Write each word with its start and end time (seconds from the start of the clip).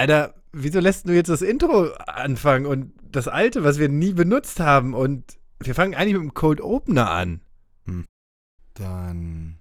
Alter, 0.00 0.34
wieso 0.52 0.80
lässt 0.80 1.06
du 1.06 1.12
jetzt 1.12 1.28
das 1.28 1.42
Intro 1.42 1.92
anfangen 2.06 2.64
und 2.64 2.94
das 3.02 3.28
alte, 3.28 3.64
was 3.64 3.78
wir 3.78 3.90
nie 3.90 4.14
benutzt 4.14 4.58
haben? 4.58 4.94
Und 4.94 5.38
wir 5.58 5.74
fangen 5.74 5.94
eigentlich 5.94 6.14
mit 6.14 6.22
dem 6.22 6.32
Cold 6.32 6.62
Opener 6.62 7.10
an. 7.10 7.42
Dann 8.72 9.58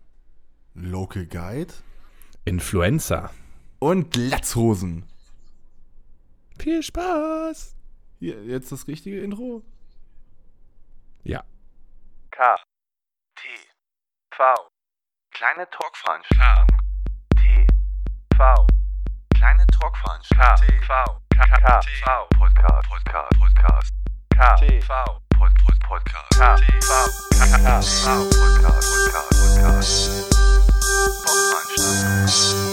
Local 0.76 1.26
Guide 1.26 1.74
Influencer. 2.46 3.32
und 3.80 4.16
Latzhosen. 4.16 5.04
Viel 6.58 6.84
Spaß. 6.84 7.76
Hier, 8.20 8.42
jetzt 8.46 8.72
das 8.72 8.88
richtige 8.88 9.20
Intro. 9.20 9.62
Ja. 11.24 11.44
K. 12.32 12.56
T. 13.36 13.48
V. 14.32 14.44
Kleine 15.32 15.68
Talkveranstaltung. 15.70 16.78
T. 17.36 17.68
V. 18.38 18.79
Kleine 19.40 19.66
Talkveranstaltung. 19.68 20.68
K. 20.68 20.84
V. 20.86 20.94
K. 21.30 21.46
K. 21.48 21.80
V. 22.04 22.28
Podcast. 22.38 22.90
Podcast. 22.90 23.40
Podcast. 23.40 23.94
K. 24.36 24.56
T. 24.58 24.82
V. 24.82 24.94
Pod. 25.30 25.52
Pod. 25.64 25.80
Podcast. 25.88 26.28
Podcast. 26.36 26.64
Podcast. 27.40 28.04
Podcast. 28.04 29.00
Talkveranstaltung. 31.24 32.20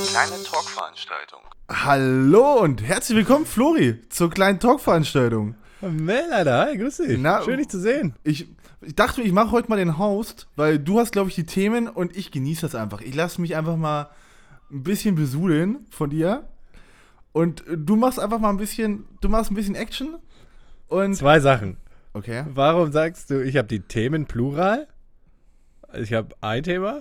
Kleine 0.09 0.43
Talkveranstaltung. 0.43 1.41
Hallo 1.71 2.55
und 2.65 2.83
herzlich 2.83 3.19
willkommen, 3.19 3.47
Flori, 3.47 4.01
zur 4.09 4.31
kleinen 4.31 4.59
Talkveranstaltung. 4.59 5.55
Mel, 5.83 6.33
Alter, 6.33 6.67
hi, 6.67 6.77
grüß 6.77 6.97
dich. 6.97 7.17
Na, 7.21 7.45
Schön, 7.45 7.59
dich 7.59 7.69
zu 7.69 7.79
sehen. 7.79 8.17
Ich, 8.25 8.49
ich 8.81 8.97
dachte, 8.97 9.23
ich 9.23 9.31
mache 9.31 9.53
heute 9.53 9.69
mal 9.69 9.77
den 9.77 9.99
Host, 9.99 10.49
weil 10.57 10.81
du 10.81 10.99
hast, 10.99 11.13
glaube 11.13 11.29
ich, 11.29 11.37
die 11.37 11.47
Themen 11.47 11.87
und 11.87 12.17
ich 12.17 12.33
genieße 12.33 12.63
das 12.63 12.75
einfach. 12.75 13.03
Ich 13.03 13.15
lasse 13.15 13.41
mich 13.41 13.55
einfach 13.55 13.77
mal 13.77 14.11
ein 14.73 14.83
bisschen 14.83 15.15
besudeln 15.15 15.87
von 15.91 16.11
dir. 16.11 16.49
Und 17.37 17.67
äh, 17.67 17.77
du 17.77 17.97
machst 17.97 18.19
einfach 18.19 18.39
mal 18.39 18.49
ein 18.49 18.57
bisschen, 18.57 19.05
du 19.21 19.29
machst 19.29 19.51
ein 19.51 19.55
bisschen 19.55 19.75
Action. 19.75 20.17
Und. 20.89 21.15
Zwei 21.17 21.39
Sachen. 21.41 21.77
Okay. 22.15 22.45
Warum 22.49 22.91
sagst 22.93 23.29
du, 23.31 23.45
ich 23.45 23.59
habe 23.59 23.69
die 23.69 23.81
Themen 23.81 24.25
plural? 24.25 24.89
Ich 25.95 26.15
habe 26.15 26.35
ein 26.41 26.63
Thema 26.63 27.01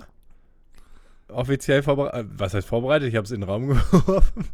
offiziell 1.28 1.82
vorbereitet. 1.82 2.30
Was 2.36 2.52
heißt 2.54 2.68
vorbereitet? 2.68 3.08
Ich 3.08 3.16
habe 3.16 3.24
es 3.24 3.30
in 3.30 3.40
den 3.40 3.48
Raum 3.48 3.66
geworfen. 3.90 4.44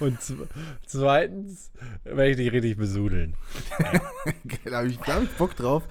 Und 0.00 0.20
zw- 0.20 0.46
zweitens 0.86 1.70
werde 2.04 2.30
ich 2.30 2.36
dich 2.36 2.52
richtig 2.52 2.76
besudeln. 2.76 3.34
da 4.66 4.76
habe 4.78 4.88
ich, 4.88 4.98
da 4.98 5.14
hab 5.14 5.22
ich 5.22 5.30
Bock 5.30 5.56
drauf. 5.56 5.82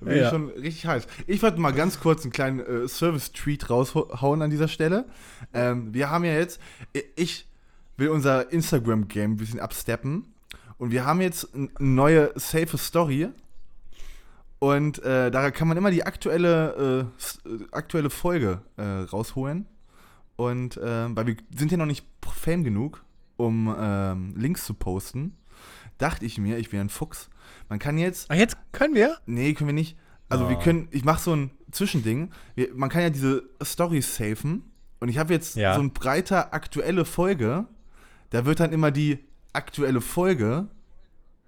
Bin 0.00 0.16
Ja. 0.16 0.24
ich 0.24 0.28
schon 0.28 0.50
richtig 0.50 0.86
heiß. 0.86 1.06
Ich 1.26 1.42
wollte 1.42 1.58
mal 1.58 1.72
ganz 1.72 1.98
kurz 2.00 2.22
einen 2.22 2.32
kleinen 2.32 2.60
äh, 2.60 2.86
Service-Treat 2.86 3.70
raushauen 3.70 4.42
an 4.42 4.50
dieser 4.50 4.68
Stelle. 4.68 5.06
Ähm, 5.54 5.92
wir 5.94 6.10
haben 6.10 6.24
ja 6.24 6.34
jetzt, 6.34 6.60
ich 7.16 7.46
will 7.96 8.08
unser 8.08 8.52
Instagram-Game 8.52 9.32
ein 9.32 9.36
bisschen 9.36 9.60
absteppen. 9.60 10.34
Und 10.78 10.90
wir 10.90 11.04
haben 11.06 11.20
jetzt 11.20 11.54
eine 11.54 11.68
neue 11.78 12.32
safe 12.34 12.76
Story. 12.78 13.28
Und 14.58 15.02
äh, 15.02 15.30
da 15.30 15.50
kann 15.50 15.68
man 15.68 15.76
immer 15.76 15.90
die 15.90 16.04
aktuelle, 16.04 17.08
äh, 17.46 17.48
äh, 17.48 17.58
aktuelle 17.72 18.10
Folge 18.10 18.62
äh, 18.76 18.82
rausholen. 18.82 19.66
Und 20.36 20.76
äh, 20.78 21.14
weil 21.14 21.26
wir 21.26 21.36
sind 21.54 21.70
ja 21.70 21.76
noch 21.78 21.86
nicht 21.86 22.06
fame 22.26 22.64
genug, 22.64 23.04
um 23.36 23.74
ähm, 23.78 24.34
Links 24.36 24.64
zu 24.64 24.74
posten, 24.74 25.36
dachte 25.98 26.24
ich 26.26 26.38
mir, 26.38 26.58
ich 26.58 26.72
wäre 26.72 26.84
ein 26.84 26.88
Fuchs. 26.88 27.30
Man 27.68 27.78
kann 27.78 27.98
jetzt 27.98 28.26
Ach, 28.30 28.34
jetzt 28.34 28.56
können 28.72 28.94
wir? 28.94 29.18
Nee, 29.26 29.54
können 29.54 29.68
wir 29.68 29.74
nicht. 29.74 29.96
Also 30.28 30.48
wir 30.48 30.56
Oh. 30.56 30.60
können, 30.60 30.88
ich 30.90 31.04
mache 31.04 31.20
so 31.22 31.34
ein 31.36 31.50
Zwischending. 31.70 32.30
Wir, 32.54 32.74
man 32.74 32.88
kann 32.90 33.02
ja 33.02 33.10
diese 33.10 33.44
Stories 33.62 34.16
safen. 34.16 34.64
Und 35.00 35.08
ich 35.08 35.18
habe 35.18 35.32
jetzt 35.32 35.56
Ja. 35.56 35.74
so 35.74 35.80
ein 35.82 35.92
breiter 35.92 36.52
aktuelle 36.54 37.04
Folge. 37.04 37.66
Da 38.34 38.44
wird 38.44 38.60
dann 38.60 38.72
immer 38.72 38.90
die 38.90 39.18
aktuelle 39.52 40.00
Folge 40.00 40.66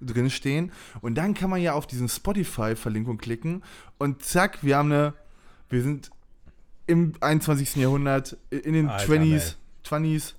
drin 0.00 0.30
stehen. 0.30 0.72
Und 1.00 1.16
dann 1.16 1.34
kann 1.34 1.50
man 1.50 1.60
ja 1.60 1.72
auf 1.72 1.86
diesen 1.86 2.08
Spotify-Verlinkung 2.08 3.18
klicken. 3.18 3.62
Und 3.98 4.22
zack, 4.22 4.62
wir 4.62 4.76
haben 4.76 4.92
eine, 4.92 5.14
wir 5.68 5.82
sind 5.82 6.10
im 6.86 7.14
21. 7.20 7.76
Jahrhundert, 7.76 8.36
in 8.50 8.72
den 8.74 8.88
Alter, 8.88 9.12
20s, 9.14 9.54
20s. 9.84 10.34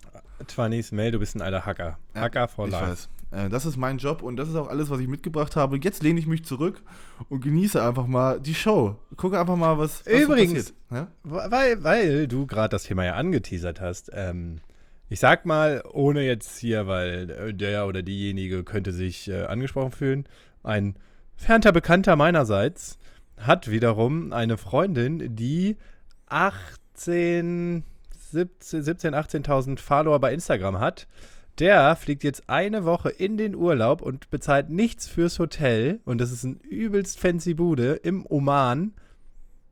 20s, 0.47 0.93
Mel, 0.95 1.11
du 1.11 1.19
bist 1.19 1.35
ein 1.35 1.41
alter 1.41 1.65
Hacker. 1.65 1.97
Ja, 2.15 2.21
Hacker 2.21 2.47
for 2.47 2.67
Ich 2.67 2.71
life. 2.71 2.87
weiß. 2.91 3.09
Äh, 3.31 3.49
Das 3.49 3.65
ist 3.65 3.75
mein 3.75 3.97
Job 3.97 4.21
und 4.21 4.37
das 4.37 4.47
ist 4.47 4.55
auch 4.55 4.69
alles, 4.69 4.89
was 4.89 4.99
ich 5.01 5.07
mitgebracht 5.07 5.55
habe. 5.55 5.77
Jetzt 5.81 6.03
lehne 6.03 6.19
ich 6.19 6.27
mich 6.27 6.45
zurück 6.45 6.81
und 7.27 7.41
genieße 7.43 7.83
einfach 7.83 8.07
mal 8.07 8.39
die 8.39 8.55
Show. 8.55 8.95
Gucke 9.17 9.37
einfach 9.39 9.55
mal, 9.57 9.77
was, 9.77 10.05
was 10.05 10.13
Übrigens- 10.13 10.67
so 10.67 10.73
passiert. 10.89 11.07
Weil, 11.23 11.83
weil 11.83 12.27
du 12.27 12.45
gerade 12.45 12.69
das 12.69 12.83
Thema 12.83 13.03
ja 13.03 13.15
angeteasert 13.15 13.81
hast. 13.81 14.11
Ähm, 14.13 14.59
ich 15.09 15.19
sag 15.19 15.45
mal, 15.45 15.83
ohne 15.91 16.21
jetzt 16.23 16.57
hier, 16.59 16.87
weil 16.87 17.29
äh, 17.29 17.53
der 17.53 17.87
oder 17.87 18.01
diejenige 18.01 18.63
könnte 18.63 18.91
sich 18.91 19.29
äh, 19.29 19.43
angesprochen 19.43 19.91
fühlen, 19.91 20.25
ein 20.63 20.95
fernter 21.35 21.71
Bekannter 21.71 22.15
meinerseits 22.15 22.97
hat 23.37 23.69
wiederum 23.69 24.33
eine 24.33 24.57
Freundin, 24.57 25.35
die 25.35 25.77
18, 26.27 27.83
17, 28.31 28.83
17 28.83 29.15
18.000 29.15 29.79
Follower 29.79 30.19
bei 30.19 30.33
Instagram 30.33 30.79
hat. 30.79 31.07
Der 31.59 31.95
fliegt 31.95 32.23
jetzt 32.23 32.49
eine 32.49 32.85
Woche 32.85 33.09
in 33.09 33.37
den 33.37 33.55
Urlaub 33.55 34.01
und 34.01 34.29
bezahlt 34.29 34.69
nichts 34.69 35.07
fürs 35.07 35.39
Hotel. 35.39 36.01
Und 36.05 36.19
das 36.21 36.31
ist 36.31 36.43
ein 36.43 36.59
übelst 36.59 37.19
fancy 37.19 37.55
Bude 37.55 37.93
im 37.93 38.25
Oman. 38.29 38.93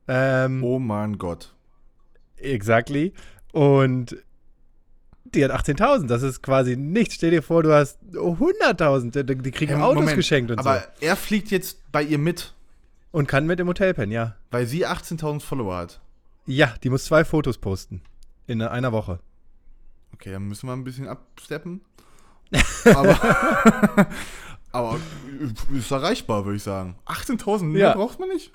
Ähm, 0.08 0.62
Ja. 0.62 0.68
Oh 0.68 0.78
mein 0.78 1.18
Gott. 1.18 1.54
Exactly. 2.38 3.12
Und 3.52 4.16
die 5.36 5.44
hat 5.44 5.52
18.000. 5.52 6.06
Das 6.08 6.22
ist 6.22 6.42
quasi 6.42 6.76
nichts. 6.76 7.14
Stell 7.14 7.30
dir 7.30 7.42
vor, 7.42 7.62
du 7.62 7.72
hast 7.72 7.98
100.000. 8.12 9.22
Die, 9.22 9.50
kriegen 9.50 9.74
Ähm, 9.74 9.82
Autos 9.82 9.96
Moment, 9.96 10.16
geschenkt 10.16 10.50
und 10.50 10.58
Aber 10.58 10.80
so. 10.80 10.86
er 11.06 11.16
fliegt 11.16 11.50
jetzt 11.50 11.78
bei 11.92 12.02
ihr 12.02 12.18
mit, 12.18 12.54
Und 13.12 13.28
kann 13.28 13.46
mit 13.46 13.60
im 13.60 13.68
Hotel 13.68 13.94
pennen, 13.94 14.12
ja. 14.12 14.34
weil 14.50 14.66
sie 14.66 14.86
18.000 14.86 15.40
Follower 15.40 15.76
hat. 15.76 16.00
Ja, 16.46 16.74
die 16.82 16.90
muss 16.90 17.04
zwei 17.04 17.24
Fotos 17.24 17.58
posten. 17.58 18.02
In 18.46 18.62
einer 18.62 18.92
Woche. 18.92 19.18
Okay, 20.14 20.30
dann 20.32 20.44
müssen 20.48 20.66
wir 20.68 20.72
ein 20.72 20.84
bisschen 20.84 21.08
absteppen. 21.08 21.80
aber, 22.94 23.18
aber 24.72 24.98
ist 25.74 25.90
erreichbar, 25.90 26.44
würde 26.44 26.56
ich 26.56 26.62
sagen. 26.62 26.96
18.000 27.06 27.64
mehr 27.64 27.80
Ja. 27.88 27.94
braucht 27.94 28.20
man 28.20 28.28
nicht. 28.28 28.52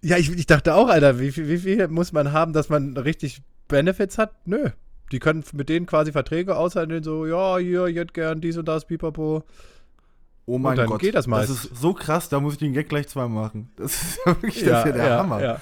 Ja, 0.00 0.16
ich, 0.16 0.30
ich 0.30 0.46
dachte 0.46 0.74
auch, 0.74 0.88
Alter, 0.88 1.18
wie, 1.18 1.32
viel- 1.32 1.48
wie 1.48 1.58
viel 1.58 1.88
muss 1.88 2.12
man 2.12 2.32
haben, 2.32 2.52
dass 2.52 2.68
man 2.68 2.96
richtig 2.96 3.42
Benefits 3.66 4.16
hat? 4.16 4.32
Nö. 4.46 4.70
Die 5.12 5.18
können 5.18 5.44
mit 5.52 5.68
denen 5.68 5.86
quasi 5.86 6.12
Verträge 6.12 6.56
aushandeln, 6.56 7.02
so, 7.02 7.26
ja, 7.26 7.58
hier, 7.58 7.86
hätte 7.86 8.12
gern 8.12 8.40
dies 8.40 8.56
und 8.56 8.66
das, 8.68 8.86
pipapo. 8.86 9.44
Oh 10.46 10.58
mein 10.58 10.76
dann 10.76 10.86
Gott. 10.86 11.00
geht 11.00 11.14
das 11.14 11.26
meist. 11.26 11.50
Das 11.50 11.64
ist 11.64 11.76
so 11.76 11.92
krass, 11.92 12.28
da 12.30 12.40
muss 12.40 12.54
ich 12.54 12.58
den 12.58 12.72
Gag 12.72 12.88
gleich 12.88 13.08
zweimal 13.08 13.44
machen. 13.44 13.70
Das 13.76 14.02
ist 14.02 14.18
ja 14.24 14.32
wirklich 14.42 14.64
das 14.64 14.80
ist 14.80 14.86
ja 14.86 14.92
der 14.92 15.18
Hammer. 15.18 15.42
ja. 15.42 15.60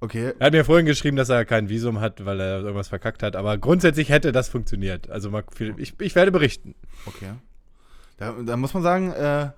Okay, 0.00 0.34
Er 0.38 0.46
hat 0.46 0.52
mir 0.52 0.64
vorhin 0.66 0.84
geschrieben, 0.84 1.16
dass 1.16 1.30
er 1.30 1.46
kein 1.46 1.70
Visum 1.70 2.00
hat, 2.00 2.26
weil 2.26 2.38
er 2.38 2.60
irgendwas 2.60 2.88
verkackt 2.88 3.22
hat. 3.22 3.36
Aber 3.36 3.56
grundsätzlich 3.56 4.10
hätte 4.10 4.32
das 4.32 4.48
funktioniert. 4.50 5.08
Also 5.08 5.30
mal 5.30 5.44
ich, 5.78 5.98
ich 5.98 6.14
werde 6.14 6.30
berichten. 6.30 6.74
okay. 7.06 7.32
Da, 8.18 8.34
da 8.44 8.56
muss 8.56 8.74
man 8.74 8.82
sagen, 8.82 9.12
äh, 9.12 9.48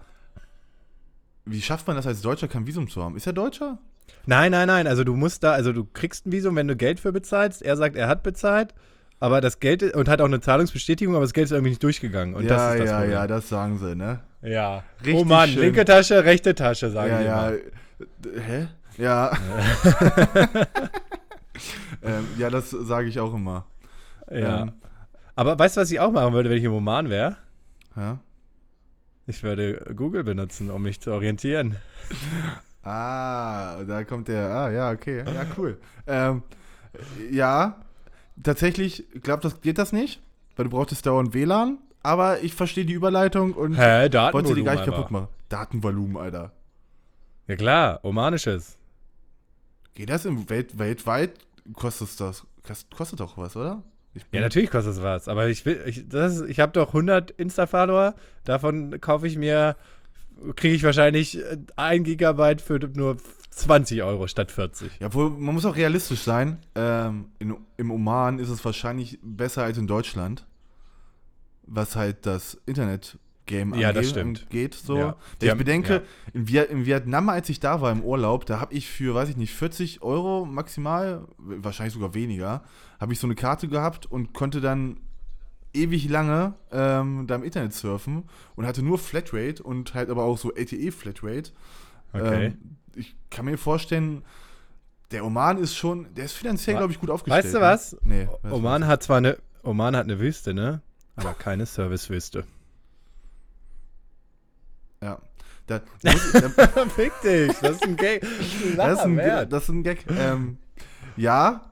wie 1.44 1.60
schafft 1.60 1.86
man 1.86 1.96
das 1.96 2.06
als 2.06 2.22
Deutscher, 2.22 2.48
kein 2.48 2.66
Visum 2.66 2.88
zu 2.88 3.02
haben? 3.02 3.16
Ist 3.16 3.26
er 3.26 3.32
Deutscher? 3.32 3.78
Nein, 4.24 4.52
nein, 4.52 4.68
nein. 4.68 4.86
Also 4.86 5.04
du 5.04 5.14
musst 5.14 5.42
da, 5.42 5.52
also 5.52 5.72
du 5.72 5.84
kriegst 5.84 6.26
ein 6.26 6.32
Visum, 6.32 6.56
wenn 6.56 6.68
du 6.68 6.76
Geld 6.76 7.00
für 7.00 7.12
bezahlst. 7.12 7.62
Er 7.62 7.76
sagt, 7.76 7.96
er 7.96 8.08
hat 8.08 8.22
bezahlt, 8.22 8.74
aber 9.20 9.40
das 9.40 9.60
Geld 9.60 9.82
und 9.94 10.08
hat 10.08 10.20
auch 10.20 10.26
eine 10.26 10.40
Zahlungsbestätigung, 10.40 11.14
aber 11.14 11.24
das 11.24 11.32
Geld 11.32 11.46
ist 11.46 11.52
irgendwie 11.52 11.70
nicht 11.70 11.82
durchgegangen. 11.82 12.34
Und 12.34 12.44
ja, 12.44 12.48
das 12.50 12.74
ist 12.74 12.80
das 12.80 12.88
ja, 12.88 12.96
Problem. 12.98 13.12
ja, 13.12 13.26
das 13.26 13.48
sagen 13.48 13.78
sie, 13.78 13.96
ne? 13.96 14.20
Ja. 14.42 14.82
Richtig 15.00 15.14
oh 15.14 15.24
Mann, 15.24 15.48
schön. 15.48 15.62
linke 15.62 15.84
Tasche, 15.84 16.24
rechte 16.24 16.54
Tasche, 16.54 16.90
sagen 16.90 17.10
ja, 17.10 17.18
die 17.18 17.24
ja. 17.24 17.50
D- 18.18 18.40
Hä? 18.40 18.66
Ja. 18.98 19.32
ähm, 22.02 22.26
ja, 22.38 22.50
das 22.50 22.70
sage 22.70 23.08
ich 23.08 23.18
auch 23.18 23.34
immer. 23.34 23.66
Ja. 24.30 24.62
Ähm, 24.62 24.72
Aber 25.34 25.58
weißt 25.58 25.76
du, 25.76 25.80
was 25.80 25.90
ich 25.90 25.98
auch 26.00 26.12
machen 26.12 26.32
würde, 26.34 26.50
wenn 26.50 26.58
ich 26.58 26.64
im 26.64 26.72
Oman 26.72 27.10
wäre? 27.10 27.36
ja. 27.96 28.18
Ich 29.28 29.42
würde 29.42 29.92
Google 29.96 30.22
benutzen, 30.22 30.70
um 30.70 30.84
mich 30.84 31.00
zu 31.00 31.10
orientieren. 31.10 31.74
Ah, 32.84 33.82
da 33.82 34.04
kommt 34.04 34.28
der. 34.28 34.48
Ah, 34.48 34.70
ja, 34.70 34.92
okay. 34.92 35.24
Ja, 35.26 35.44
cool. 35.58 35.78
ähm, 36.06 36.44
ja, 37.32 37.74
tatsächlich, 38.42 39.04
ich 39.14 39.22
glaube, 39.22 39.42
das 39.42 39.60
geht 39.60 39.78
das 39.78 39.92
nicht, 39.92 40.20
weil 40.56 40.64
du 40.64 40.70
brauchtest 40.70 41.06
dauernd 41.06 41.34
WLAN, 41.34 41.78
aber 42.02 42.42
ich 42.42 42.54
verstehe 42.54 42.84
die 42.84 42.92
Überleitung 42.92 43.52
und 43.54 43.74
Hä, 43.74 43.80
wollte 44.02 44.10
Datenvolumen 44.10 44.64
gar 44.64 44.74
nicht 44.74 44.84
kaputt 44.84 45.10
machen. 45.10 45.28
Datenvolumen, 45.48 46.16
Alter. 46.16 46.52
Ja 47.48 47.56
klar, 47.56 48.00
omanisches. 48.02 48.76
Geht 49.94 50.10
das 50.10 50.24
im 50.24 50.48
Welt, 50.50 50.78
weltweit? 50.78 51.32
Kostet 51.72 52.20
das? 52.20 52.46
kost- 52.62 52.90
Kostet 52.94 53.20
doch 53.20 53.36
was, 53.38 53.56
oder? 53.56 53.82
Ja, 54.32 54.40
natürlich 54.40 54.70
kostet 54.70 54.94
es 54.94 55.02
was, 55.02 55.28
aber 55.28 55.48
ich 55.48 55.66
will, 55.66 55.82
ich, 55.86 56.08
das 56.08 56.36
ist, 56.36 56.48
ich 56.48 56.58
habe 56.60 56.72
doch 56.72 56.88
100 56.88 57.32
Insta-Follower, 57.32 58.14
davon 58.44 58.98
kaufe 59.00 59.26
ich 59.26 59.36
mir, 59.36 59.76
kriege 60.54 60.74
ich 60.74 60.82
wahrscheinlich 60.82 61.38
äh, 61.38 61.58
ein 61.76 62.04
Gigabyte 62.04 62.60
für 62.60 62.78
nur 62.94 63.16
20 63.50 64.02
Euro 64.02 64.26
statt 64.26 64.52
40. 64.52 65.00
Ja, 65.00 65.06
obwohl, 65.06 65.30
man 65.30 65.54
muss 65.54 65.64
auch 65.64 65.76
realistisch 65.76 66.20
sein. 66.20 66.58
Ähm, 66.74 67.26
in, 67.38 67.56
Im 67.78 67.90
Oman 67.90 68.38
ist 68.38 68.50
es 68.50 68.64
wahrscheinlich 68.64 69.18
besser 69.22 69.62
als 69.64 69.78
in 69.78 69.86
Deutschland. 69.86 70.46
was 71.68 71.96
halt 71.96 72.26
das 72.26 72.56
Internet-Game 72.66 73.74
Ja, 73.74 73.92
das 73.92 74.06
angeht- 74.06 74.10
stimmt. 74.10 74.42
angeht. 74.44 74.74
So. 74.74 74.98
Ja. 74.98 75.16
Ich 75.42 75.50
haben- 75.50 75.58
bedenke, 75.58 75.94
ja. 75.94 76.00
in, 76.32 76.46
Viet 76.48 76.70
in 76.70 76.86
Vietnam, 76.86 77.28
als 77.28 77.48
ich 77.48 77.58
da 77.58 77.80
war 77.80 77.90
im 77.90 78.02
Urlaub, 78.02 78.46
da 78.46 78.60
habe 78.60 78.72
ich 78.74 78.86
für, 78.88 79.14
weiß 79.16 79.30
ich 79.30 79.36
nicht, 79.36 79.52
40 79.54 80.00
Euro 80.02 80.44
maximal, 80.44 81.26
wahrscheinlich 81.38 81.94
sogar 81.94 82.14
weniger, 82.14 82.62
habe 83.00 83.12
ich 83.12 83.18
so 83.18 83.26
eine 83.26 83.34
Karte 83.34 83.66
gehabt 83.68 84.06
und 84.06 84.32
konnte 84.32 84.60
dann 84.60 85.00
ewig 85.76 86.08
lange 86.08 86.54
ähm, 86.72 87.26
da 87.26 87.36
im 87.36 87.44
Internet 87.44 87.74
surfen 87.74 88.24
und 88.56 88.66
hatte 88.66 88.82
nur 88.82 88.98
Flatrate 88.98 89.62
und 89.62 89.94
halt 89.94 90.10
aber 90.10 90.24
auch 90.24 90.38
so 90.38 90.52
LTE-Flatrate. 90.52 91.50
Okay. 92.12 92.46
Ähm, 92.46 92.76
ich 92.94 93.14
kann 93.30 93.44
mir 93.44 93.58
vorstellen, 93.58 94.24
der 95.10 95.24
Oman 95.24 95.58
ist 95.58 95.76
schon, 95.76 96.12
der 96.14 96.24
ist 96.24 96.32
finanziell, 96.32 96.76
glaube 96.76 96.92
ich, 96.92 96.98
gut 96.98 97.10
aufgestellt. 97.10 97.44
Weißt 97.44 97.54
du 97.54 97.58
ne? 97.58 97.64
was? 97.64 97.96
Nee. 98.02 98.26
weißt 98.26 98.44
du 98.44 98.56
Oman 98.56 98.86
hat 98.86 99.02
zwar 99.02 99.18
eine, 99.18 99.38
Oman 99.62 99.94
hat 99.94 100.04
eine 100.04 100.18
Wüste, 100.18 100.54
ne? 100.54 100.80
Aber 101.16 101.34
keine 101.34 101.66
Servicewüste. 101.66 102.44
was? 105.00 105.08
Ja. 105.08 105.18
Da, 105.66 105.80
muss, 106.04 106.32
da, 106.32 106.86
Fick 106.94 107.12
dich, 107.22 107.52
das 107.60 107.72
ist 107.72 107.82
ein 107.82 107.96
Gag. 107.96 108.20
das, 108.76 109.00
ist 109.00 109.04
ein, 109.04 109.16
das 109.50 109.62
ist 109.64 109.68
ein 109.68 109.82
Gag. 109.82 110.04
Ähm, 110.08 110.58
ja, 111.16 111.62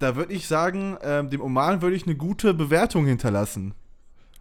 da 0.00 0.16
würde 0.16 0.32
ich 0.32 0.48
sagen, 0.48 0.96
ähm, 1.02 1.30
dem 1.30 1.40
Oman 1.40 1.82
würde 1.82 1.94
ich 1.94 2.06
eine 2.06 2.16
gute 2.16 2.54
Bewertung 2.54 3.06
hinterlassen. 3.06 3.74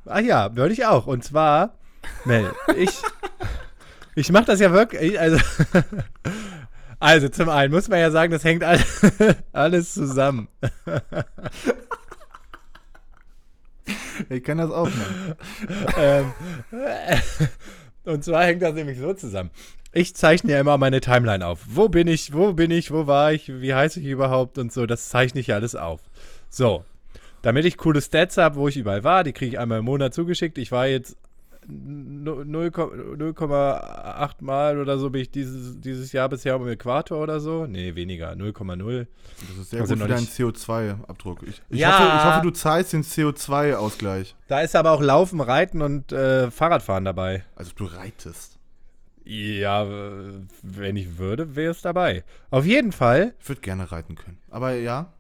Ah 0.06 0.19
ja, 0.19 0.56
würde 0.56 0.73
ich 0.73 0.85
auch. 0.85 1.06
Und 1.06 1.23
zwar, 1.23 1.77
Mel, 2.25 2.51
ich, 2.77 3.01
ich 4.15 4.31
mache 4.31 4.45
das 4.45 4.61
ja 4.61 4.71
wirklich, 4.71 5.19
also, 5.19 5.38
also 7.00 7.29
zum 7.29 7.50
einen 7.50 7.73
muss 7.73 7.89
man 7.89 8.00
ja 8.00 8.09
sagen, 8.09 8.31
das 8.31 8.44
hängt 8.44 8.63
all, 8.63 8.79
alles 9.51 9.94
zusammen. 9.94 10.47
Ich 14.27 14.44
kann 14.44 14.57
das 14.57 14.69
auch 14.69 14.85
machen. 14.85 15.35
ähm, 15.97 16.33
und 18.03 18.23
zwar 18.23 18.44
hängt 18.44 18.61
das 18.61 18.73
nämlich 18.73 19.00
so 19.00 19.13
zusammen. 19.13 19.50
Ich 19.91 20.15
zeichne 20.15 20.51
ja 20.53 20.59
immer 20.59 20.77
meine 20.77 21.01
Timeline 21.01 21.45
auf. 21.45 21.62
Wo 21.68 21.89
bin 21.89 22.07
ich, 22.07 22.31
wo 22.33 22.53
bin 22.53 22.69
ich, 22.71 22.91
wo 22.91 23.07
war 23.07 23.33
ich, 23.33 23.47
wie 23.62 23.74
heiße 23.74 24.00
ich 24.00 24.06
überhaupt 24.06 24.57
und 24.57 24.71
so, 24.71 24.86
das 24.86 25.09
zeichne 25.09 25.41
ich 25.41 25.47
ja 25.47 25.56
alles 25.56 25.75
auf. 25.75 26.01
So, 26.50 26.83
damit 27.41 27.65
ich 27.65 27.77
coole 27.77 28.01
Stats 28.01 28.38
habe, 28.38 28.56
wo 28.56 28.68
ich 28.68 28.77
überall 28.77 29.03
war, 29.03 29.24
die 29.24 29.33
kriege 29.33 29.51
ich 29.53 29.59
einmal 29.59 29.80
im 29.80 29.86
Monat 29.86 30.13
zugeschickt. 30.13 30.57
Ich 30.59 30.71
war 30.71 30.86
jetzt 30.88 31.18
0 31.68 32.45
0,8 32.45 34.31
Mal 34.39 34.80
oder 34.80 34.97
so 34.97 35.09
bin 35.09 35.21
ich 35.21 35.31
dieses, 35.31 35.80
dieses 35.80 36.12
Jahr 36.12 36.30
bisher 36.30 36.56
um 36.56 36.68
Äquator 36.68 37.19
oder 37.19 37.39
so. 37.39 37.65
Nee, 37.65 37.95
weniger, 37.95 38.31
0,0. 38.33 39.07
Das 39.50 39.57
ist 39.57 39.69
sehr 39.71 39.81
Also 39.81 39.94
gut 39.95 40.03
für 40.03 40.09
deinen 40.09 40.19
nicht- 40.21 40.33
CO2-Abdruck. 40.33 41.44
Ich, 41.44 41.62
ich, 41.69 41.80
Ja. 41.80 41.97
hoffe, 42.00 42.18
ich 42.18 42.24
hoffe, 42.25 42.42
du 42.44 42.51
zahlst 42.51 42.94
den 42.94 43.03
CO2-Ausgleich. 43.03 44.35
Da 44.47 44.62
ist 44.62 44.75
aber 44.75 44.92
auch 44.92 45.01
Laufen, 45.01 45.42
Reiten 45.42 45.81
und 45.81 46.12
äh, 46.12 46.50
Fahrradfahren 46.51 47.06
dabei. 47.06 47.44
Also 47.56 47.71
du 47.75 47.85
reitest. 47.85 48.58
Ja, 49.24 49.88
wenn 50.63 50.95
ich 50.95 51.18
würde, 51.18 51.56
wäre 51.56 51.71
es 51.71 51.81
dabei. 51.81 52.24
Auf 52.50 52.66
jeden 52.66 52.92
Fall, 52.92 53.33
Ich 53.42 53.50
würde 53.50 53.62
gerne 53.62 53.92
reiten 53.92 54.16
können. 54.16 54.39
Aber 54.50 54.74
ja, 54.74 55.13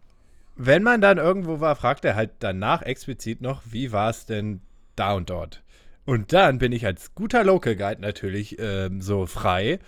wenn 0.55 0.83
man 0.83 0.99
dann 0.99 1.17
irgendwo 1.17 1.59
war, 1.61 1.75
fragt 1.75 2.03
er 2.05 2.15
halt 2.15 2.31
danach 2.39 2.81
explizit 2.81 3.41
noch, 3.41 3.61
wie 3.69 3.91
war 3.91 4.09
es 4.09 4.25
denn 4.25 4.61
da 4.95 5.13
und 5.13 5.29
dort? 5.29 5.63
Und 6.05 6.33
dann 6.33 6.57
bin 6.57 6.71
ich 6.71 6.85
als 6.85 7.13
guter 7.13 7.43
Local 7.43 7.75
Guide 7.75 8.01
natürlich 8.01 8.57
ähm, 8.59 9.01
so 9.01 9.25
frei 9.25 9.79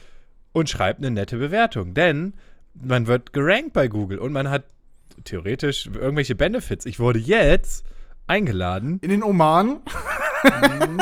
und 0.54 0.70
schreibe 0.70 1.00
eine 1.00 1.12
nette 1.12 1.38
Bewertung. 1.38 1.94
Denn 1.94 2.34
man 2.74 3.08
wird 3.08 3.34
gerankt 3.34 3.74
bei 3.74 3.88
Google 3.88 4.20
und 4.20 4.32
man 4.32 4.50
hat 4.50 4.64
theoretisch 5.24 5.88
irgendwelche 5.88 6.36
Benefits. 6.36 6.86
Ich 6.86 7.00
wurde 7.00 7.20
jetzt 7.20 7.86
eingeladen. 8.28 9.00
in 9.02 9.10
den 9.10 9.24
Oman. 9.24 9.82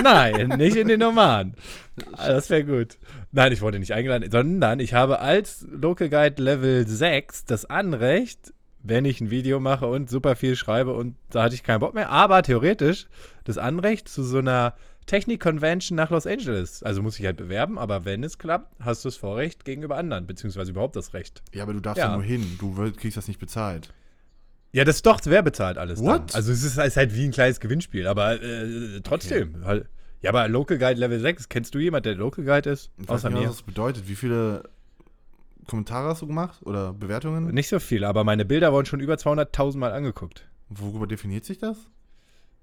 Nein, 0.04 0.50
nicht 0.58 0.76
in 0.76 0.88
den 0.88 1.04
Oman. 1.04 1.54
Ah, 2.14 2.28
Das 2.30 2.50
wäre 2.50 2.64
gut. 2.64 2.98
Nein, 3.32 3.52
ich 3.52 3.62
wurde 3.62 3.80
nicht 3.80 3.94
eingeladen, 3.94 4.30
sondern 4.32 4.80
ich 4.80 4.94
habe 4.94 5.20
als 5.20 5.66
Local 5.70 6.10
Guide 6.10 6.42
Level 6.42 6.88
6 6.88 7.46
das 7.46 7.66
Anrecht, 7.66 8.54
wenn 8.82 9.06
ich 9.06 9.22
ein 9.22 9.30
Video 9.30 9.60
mache 9.60 9.86
und 9.88 10.10
super 10.10 10.36
viel 10.36 10.56
schreibe 10.56 10.94
und 10.94 11.16
da 11.30 11.44
hatte 11.44 11.56
ich 11.56 11.64
keinen 11.64 11.80
Bock 11.82 11.94
mehr, 11.94 12.10
aber 12.10 12.42
theoretisch 12.44 13.08
das 13.44 13.58
Anrecht 13.58 14.08
zu 14.08 14.24
so 14.24 14.38
einer 14.40 14.74
Technik-Convention 15.06 15.96
nach 15.96 16.12
Los 16.12 16.28
Angeles. 16.28 16.84
Also 16.84 17.02
muss 17.02 17.20
ich 17.20 17.26
halt 17.26 17.38
bewerben, 17.38 17.78
aber 17.80 18.06
wenn 18.06 18.24
es 18.24 18.38
klappt, 18.38 18.72
hast 18.80 19.04
du 19.04 19.10
das 19.10 19.18
Vorrecht 19.18 19.66
gegenüber 19.66 19.98
anderen, 19.98 20.28
beziehungsweise 20.28 20.72
überhaupt 20.72 20.96
das 20.96 21.14
Recht. 21.14 21.42
Ja, 21.52 21.64
aber 21.64 21.74
du 21.74 21.80
darfst 21.80 21.98
ja, 22.00 22.08
Ja. 22.10 22.14
nur 22.14 22.24
hin. 22.24 22.58
Du 22.60 22.74
kriegst 22.94 23.18
das 23.18 23.28
nicht 23.28 23.40
bezahlt. 23.40 23.90
Ja, 24.72 24.84
das 24.86 24.98
ist 24.98 25.06
doch, 25.06 25.20
wer 25.26 25.42
bezahlt 25.42 25.78
alles 25.78 26.00
What? 26.00 26.30
dann? 26.30 26.36
Also 26.36 26.52
es 26.52 26.64
ist, 26.64 26.78
ist 26.78 26.98
halt 26.98 27.16
wie 27.16 27.26
ein 27.26 27.32
kleines 27.32 27.60
Gewinnspiel, 27.60 28.06
aber 28.08 28.42
äh, 28.42 29.02
trotzdem. 29.04 29.66
Halt, 29.66 29.88
ja, 30.22 30.30
aber 30.30 30.48
Local 30.48 30.78
Guide 30.78 31.00
Level 31.00 31.20
6, 31.20 31.50
kennst 31.50 31.74
du 31.74 31.80
jemand, 31.80 32.06
der 32.06 32.16
Local 32.16 32.44
Guide 32.44 32.70
ist? 32.70 32.92
Ich 32.98 33.08
weiß 33.08 33.16
Außer 33.16 33.30
nicht, 33.30 33.38
was 33.38 33.44
mir. 33.44 33.48
das 33.50 33.62
bedeutet. 33.64 34.08
Wie 34.08 34.16
viele 34.16 34.64
Kommentare 35.68 36.10
hast 36.10 36.22
du 36.22 36.28
gemacht? 36.28 36.60
Oder 36.66 36.94
Bewertungen? 36.94 37.54
Nicht 37.54 37.70
so 37.70 37.80
viel, 37.80 38.04
aber 38.04 38.24
meine 38.24 38.46
Bilder 38.46 38.74
wurden 38.74 38.86
schon 38.86 39.00
über 39.00 39.16
200.000 39.16 39.78
Mal 39.78 39.92
angeguckt. 39.92 40.48
Worüber 40.70 41.08
definiert 41.08 41.46
sich 41.46 41.58
das? 41.58 41.78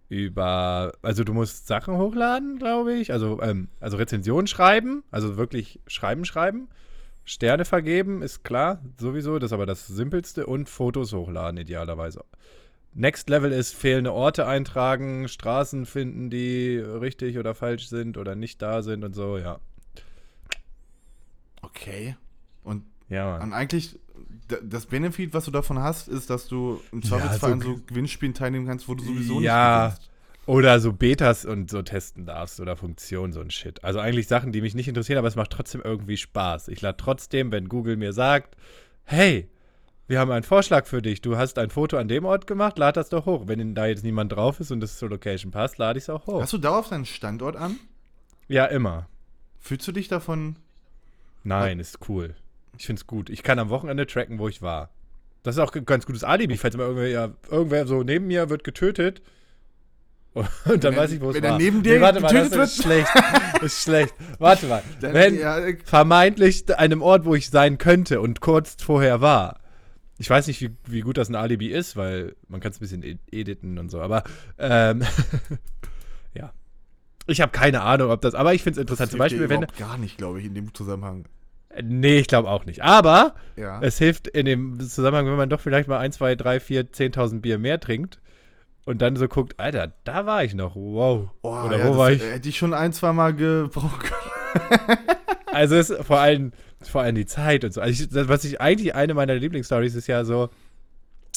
Über, 0.08 0.92
also 1.02 1.24
du 1.24 1.32
musst 1.32 1.66
Sachen 1.66 1.96
hochladen, 1.96 2.58
glaube 2.58 2.94
ich. 2.94 3.12
Also, 3.12 3.40
ähm, 3.42 3.68
also 3.80 3.96
Rezensionen 3.96 4.46
schreiben, 4.46 5.02
also 5.10 5.36
wirklich 5.36 5.80
schreiben, 5.88 6.24
schreiben. 6.24 6.68
Sterne 7.28 7.64
vergeben, 7.64 8.22
ist 8.22 8.44
klar, 8.44 8.80
sowieso, 8.98 9.38
das 9.38 9.48
ist 9.48 9.52
aber 9.52 9.66
das 9.66 9.86
Simpelste. 9.86 10.46
Und 10.46 10.68
Fotos 10.70 11.12
hochladen, 11.12 11.58
idealerweise. 11.58 12.24
Next 12.94 13.28
Level 13.28 13.52
ist 13.52 13.74
fehlende 13.74 14.12
Orte 14.12 14.46
eintragen, 14.46 15.28
Straßen 15.28 15.84
finden, 15.84 16.30
die 16.30 16.78
richtig 16.78 17.36
oder 17.36 17.54
falsch 17.54 17.88
sind 17.88 18.16
oder 18.16 18.34
nicht 18.34 18.62
da 18.62 18.80
sind 18.82 19.04
und 19.04 19.14
so, 19.14 19.36
ja. 19.36 19.58
Okay. 21.62 22.16
Und 22.62 22.84
Ja, 23.08 23.36
an 23.36 23.52
eigentlich, 23.52 23.98
das 24.62 24.86
Benefit, 24.86 25.34
was 25.34 25.44
du 25.44 25.50
davon 25.50 25.78
hast, 25.80 26.08
ist, 26.08 26.30
dass 26.30 26.48
du 26.48 26.80
im 26.92 27.00
Ja, 27.02 27.08
Zweifelsfall 27.10 27.52
an 27.52 27.60
so- 27.60 27.74
so 27.74 27.80
Gewinnspielen 27.86 28.34
teilnehmen 28.34 28.66
kannst, 28.66 28.88
wo 28.88 28.94
du 28.94 29.04
sowieso 29.04 29.40
Ja. 29.40 29.88
nicht 29.88 29.96
gewinnst. 30.00 30.10
Oder 30.46 30.78
so 30.78 30.92
Betas 30.92 31.44
und 31.44 31.70
so 31.70 31.82
testen 31.82 32.24
darfst 32.24 32.60
oder 32.60 32.76
Funktionen, 32.76 33.32
so 33.32 33.40
ein 33.40 33.50
Shit. 33.50 33.82
Also 33.82 33.98
eigentlich 33.98 34.28
Sachen, 34.28 34.52
die 34.52 34.60
mich 34.60 34.76
nicht 34.76 34.86
interessieren, 34.86 35.18
aber 35.18 35.26
es 35.26 35.34
macht 35.34 35.50
trotzdem 35.50 35.82
irgendwie 35.82 36.16
Spaß. 36.16 36.68
Ich 36.68 36.80
lade 36.80 36.96
trotzdem, 36.96 37.50
wenn 37.50 37.68
Google 37.68 37.96
mir 37.96 38.12
sagt, 38.12 38.56
hey, 39.04 39.50
wir 40.06 40.20
haben 40.20 40.30
einen 40.30 40.44
Vorschlag 40.44 40.86
für 40.86 41.02
dich, 41.02 41.20
du 41.20 41.36
hast 41.36 41.58
ein 41.58 41.70
Foto 41.70 41.96
an 41.96 42.06
dem 42.06 42.24
Ort 42.24 42.46
gemacht, 42.46 42.78
lad 42.78 42.96
das 42.96 43.08
doch 43.08 43.26
hoch. 43.26 43.48
Wenn 43.48 43.74
da 43.74 43.86
jetzt 43.86 44.04
niemand 44.04 44.32
drauf 44.32 44.60
ist 44.60 44.70
und 44.70 44.78
das 44.78 44.98
zur 44.98 45.10
Location 45.10 45.50
passt, 45.50 45.78
lade 45.78 45.98
ich 45.98 46.04
es 46.04 46.10
auch 46.10 46.28
hoch. 46.28 46.40
Hast 46.40 46.52
du 46.52 46.58
dauerhaft 46.58 46.92
deinen 46.92 47.06
Standort 47.06 47.56
an? 47.56 47.76
Ja, 48.46 48.66
immer. 48.66 49.08
Fühlst 49.58 49.88
du 49.88 49.92
dich 49.92 50.06
davon? 50.06 50.54
Nein, 51.42 51.80
ist 51.80 52.08
cool. 52.08 52.36
Ich 52.78 52.86
find's 52.86 53.08
gut. 53.08 53.30
Ich 53.30 53.42
kann 53.42 53.58
am 53.58 53.68
Wochenende 53.68 54.06
tracken, 54.06 54.38
wo 54.38 54.46
ich 54.46 54.62
war. 54.62 54.90
Das 55.42 55.56
ist 55.56 55.60
auch 55.60 55.74
ein 55.74 55.84
ganz 55.84 56.06
gutes 56.06 56.22
Alibi, 56.22 56.56
falls 56.56 56.76
mal 56.76 56.84
irgendwer, 56.84 57.08
ja, 57.08 57.30
irgendwer 57.50 57.86
so 57.86 58.04
neben 58.04 58.28
mir 58.28 58.48
wird 58.48 58.62
getötet. 58.62 59.22
Und 60.66 60.84
dann 60.84 60.92
Wenn 60.92 60.96
weiß 60.96 61.12
ich, 61.12 61.20
wo 61.20 61.30
es 61.30 61.36
wenn 61.36 61.44
war. 61.44 61.50
er 61.52 61.58
neben 61.58 61.82
dir 61.82 62.00
warte 62.00 62.20
mal, 62.20 62.32
das 62.32 62.52
ist 62.52 62.82
schlecht. 62.82 63.08
Das 63.54 63.62
ist 63.62 63.82
schlecht. 63.82 64.14
Warte 64.38 64.66
mal. 64.66 64.82
Dann- 65.00 65.14
Wenn 65.14 65.38
ja, 65.38 65.58
äh, 65.58 65.78
vermeintlich 65.84 66.64
einem 66.78 67.00
Ort, 67.00 67.24
wo 67.24 67.34
ich 67.34 67.48
sein 67.48 67.78
könnte 67.78 68.20
und 68.20 68.40
kurz 68.40 68.76
vorher 68.82 69.20
war. 69.22 69.60
Ich 70.18 70.28
weiß 70.28 70.46
nicht, 70.46 70.60
wie, 70.60 70.70
wie 70.86 71.00
gut 71.00 71.16
das 71.18 71.28
ein 71.30 71.34
Alibi 71.36 71.68
ist, 71.68 71.96
weil 71.96 72.34
man 72.48 72.60
kann 72.60 72.70
es 72.72 72.78
ein 72.78 72.80
bisschen 72.80 73.02
ed- 73.02 73.18
editen 73.30 73.78
und 73.78 73.90
so, 73.90 74.00
aber 74.00 74.24
ähm, 74.58 75.02
ja. 76.34 76.52
Ich 77.26 77.40
habe 77.40 77.52
keine 77.52 77.82
Ahnung, 77.82 78.10
ob 78.10 78.20
das, 78.20 78.34
aber 78.34 78.54
ich 78.54 78.62
finde 78.62 78.78
es 78.78 78.82
interessant. 78.82 79.10
Zum 79.10 79.18
Beispiel, 79.18 79.48
wenn. 79.48 79.66
gar 79.78 79.98
nicht, 79.98 80.16
glaube 80.18 80.40
ich, 80.40 80.46
in 80.46 80.54
dem 80.54 80.72
Zusammenhang. 80.74 81.26
Nee, 81.82 82.18
ich 82.18 82.26
glaube 82.28 82.48
auch 82.48 82.64
nicht. 82.64 82.82
Aber 82.82 83.34
Ja. 83.56 83.80
es 83.82 83.98
hilft 83.98 84.28
in 84.28 84.46
dem 84.46 84.80
Zusammenhang, 84.80 85.26
wenn 85.26 85.36
man 85.36 85.50
doch 85.50 85.60
vielleicht 85.60 85.88
mal 85.88 85.98
1, 85.98 86.16
2, 86.16 86.34
3, 86.36 86.60
4, 86.60 86.92
10.000 86.92 87.40
Bier 87.40 87.58
mehr 87.58 87.80
trinkt 87.80 88.20
und 88.86 89.02
dann 89.02 89.16
so 89.16 89.28
guckt, 89.28 89.60
Alter, 89.60 89.92
da 90.04 90.24
war 90.24 90.42
ich 90.42 90.54
noch. 90.54 90.74
Wow. 90.74 91.28
Oh, 91.42 91.48
Oder 91.66 91.78
ja, 91.78 91.88
wo 91.88 91.98
war 91.98 92.12
ich? 92.12 92.22
Hätte 92.22 92.48
ich 92.48 92.56
schon 92.56 92.72
ein, 92.72 92.94
zwei 92.94 93.12
Mal 93.12 93.34
gebraucht. 93.34 94.10
Also 95.52 95.74
es 95.76 95.88
ist 95.88 96.04
vor 96.04 96.18
allem, 96.18 96.52
vor 96.82 97.00
allem 97.00 97.14
die 97.14 97.24
Zeit 97.24 97.64
und 97.64 97.72
so. 97.72 97.80
Also 97.80 98.02
ich, 98.04 98.10
das, 98.10 98.28
was 98.28 98.44
ich 98.44 98.60
eigentlich 98.60 98.94
eine 98.94 99.14
meiner 99.14 99.34
Lieblingsstories 99.34 99.94
ist 99.94 100.06
ja 100.06 100.22
so, 100.24 100.50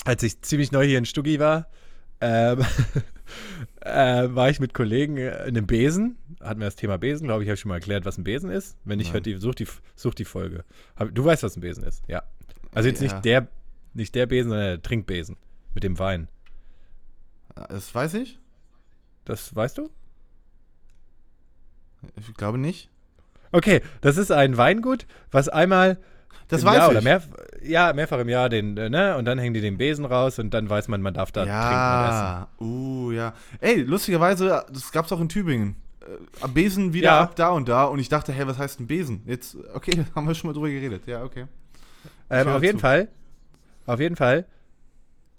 als 0.04 0.24
ich 0.24 0.42
ziemlich 0.42 0.74
neu 0.74 0.86
hier 0.86 0.98
in 0.98 1.06
Stuggi 1.06 1.40
war, 1.40 1.68
ähm, 2.20 2.66
äh, 3.82 4.28
war 4.36 4.50
ich 4.50 4.60
mit 4.60 4.74
Kollegen 4.74 5.16
in 5.16 5.30
einem 5.30 5.68
Besen. 5.68 6.18
Hatten 6.42 6.60
wir 6.60 6.66
das 6.66 6.76
Thema 6.76 6.98
Besen, 6.98 7.28
glaube 7.28 7.44
ich, 7.44 7.50
habe 7.50 7.54
ich 7.54 7.62
schon 7.62 7.70
mal 7.70 7.76
erklärt, 7.76 8.04
was 8.04 8.18
ein 8.18 8.26
Besen 8.26 8.50
ist. 8.50 8.76
Wenn 8.84 8.98
nicht, 8.98 9.14
hört 9.14 9.26
die, 9.26 9.36
such, 9.36 9.56
die, 9.56 9.68
such 9.96 10.16
die 10.16 10.26
Folge. 10.26 10.66
Hab, 10.98 11.16
du 11.16 11.24
weißt, 11.24 11.44
was 11.44 11.56
ein 11.56 11.62
Besen 11.62 11.86
ist, 11.86 12.04
ja. 12.10 12.24
Also 12.74 12.90
jetzt 12.90 13.02
Ja. 13.02 13.14
nicht 13.14 13.24
der, 13.24 13.48
nicht 13.94 14.16
der 14.16 14.26
Besen, 14.26 14.50
sondern 14.50 14.68
der 14.68 14.82
Trinkbesen 14.82 15.38
mit 15.74 15.86
dem 15.86 15.98
Wein. 15.98 16.28
Das 17.68 17.94
weiß 17.94 18.14
ich. 18.16 18.40
Das 19.26 19.56
weißt 19.56 19.78
du? 19.78 19.90
Ich 22.18 22.34
glaube 22.36 22.58
nicht. 22.58 22.90
Okay, 23.52 23.82
das 24.02 24.18
ist 24.18 24.32
ein 24.32 24.58
Weingut, 24.58 25.06
was 25.32 25.50
einmal 25.50 25.98
Das 26.48 26.64
weiß 26.64 26.76
Jahr 26.76 26.86
ich. 26.86 26.92
oder 26.92 27.02
mehr, 27.02 27.22
ja, 27.64 27.94
mehrfach 27.94 28.20
im 28.20 28.30
Jahr 28.30 28.48
den, 28.50 28.78
äh, 28.78 28.90
ne? 28.90 29.18
Und 29.18 29.26
dann 29.26 29.38
hängen 29.40 29.54
die 29.54 29.62
den 29.62 29.78
Besen 29.78 30.06
raus 30.06 30.40
und 30.40 30.52
dann 30.54 30.70
weiß 30.70 30.88
man, 30.88 31.02
man 31.02 31.14
darf 31.14 31.32
da 31.32 31.46
trinken 31.46 31.94
und 31.94 32.04
essen. 32.06 32.28
ja, 32.28 32.48
uh, 32.62 33.12
ja. 33.12 33.34
Ey, 33.60 33.82
lustigerweise, 33.82 34.66
das 34.72 34.92
gab's 34.92 35.12
auch 35.12 35.20
in 35.20 35.30
Tübingen. 35.30 35.76
Äh, 36.02 36.06
am 36.44 36.54
Besen 36.54 36.94
wieder 36.94 37.08
Ja. 37.10 37.22
ab 37.22 37.36
da 37.36 37.50
und 37.50 37.68
da 37.68 37.86
und 37.86 38.00
ich 38.00 38.08
dachte, 38.10 38.32
hey, 38.32 38.48
was 38.48 38.58
heißt 38.58 38.80
ein 38.80 38.88
Besen? 38.88 39.24
Jetzt, 39.26 39.58
okay, 39.74 40.06
haben 40.16 40.28
wir 40.28 40.36
schon 40.36 40.48
mal 40.50 40.54
drüber 40.54 40.70
geredet. 40.70 41.04
Ja, 41.08 41.24
okay. 41.24 41.46
Ähm, 42.30 42.48
auf 42.48 42.62
jeden 42.64 42.78
zu. 42.78 42.82
Fall, 42.84 43.08
auf 43.88 44.00
jeden 44.00 44.16
Fall, 44.16 44.46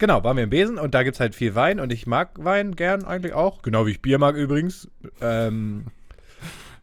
genau, 0.01 0.23
waren 0.23 0.35
wir 0.35 0.43
im 0.43 0.49
Besen 0.49 0.77
und 0.79 0.93
da 0.95 1.03
gibt 1.03 1.15
es 1.15 1.19
halt 1.21 1.35
viel 1.35 1.55
Wein 1.55 1.79
und 1.79 1.93
ich 1.93 2.07
mag 2.07 2.31
Wein 2.43 2.75
gern 2.75 3.05
eigentlich 3.05 3.33
auch, 3.33 3.61
genau 3.61 3.85
wie 3.85 3.91
ich 3.91 4.01
Bier 4.01 4.17
mag 4.17 4.35
übrigens. 4.35 4.89
Ähm, 5.21 5.85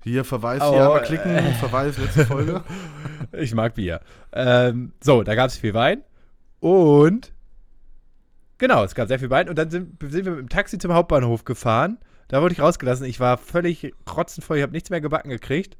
Hier 0.04 0.24
Verweis, 0.24 0.62
Oh, 0.62 0.72
hier 0.72 0.84
einmal 0.84 1.02
klicken, 1.02 1.54
Verweis, 1.58 1.98
letzte 1.98 2.24
Folge. 2.24 2.62
ich 3.32 3.54
mag 3.54 3.74
Bier. 3.74 4.00
Ähm, 4.32 4.92
so, 5.02 5.24
da 5.24 5.34
gab 5.34 5.48
es 5.48 5.58
viel 5.58 5.74
Wein 5.74 6.04
und 6.60 7.32
genau, 8.56 8.84
es 8.84 8.94
gab 8.94 9.08
sehr 9.08 9.18
viel 9.18 9.30
Wein 9.30 9.48
und 9.48 9.58
dann 9.58 9.68
sind, 9.68 10.00
sind 10.00 10.24
wir 10.24 10.32
mit 10.32 10.40
dem 10.40 10.48
Taxi 10.48 10.78
zum 10.78 10.94
Hauptbahnhof 10.94 11.44
gefahren. 11.44 11.98
Da 12.28 12.40
wurde 12.40 12.54
ich 12.54 12.60
rausgelassen. 12.60 13.04
Ich 13.06 13.18
war 13.18 13.36
völlig 13.36 13.94
rotzenvoll, 14.08 14.58
ich 14.58 14.62
habe 14.62 14.72
nichts 14.72 14.90
mehr 14.90 15.00
gebacken 15.00 15.30
gekriegt. 15.30 15.76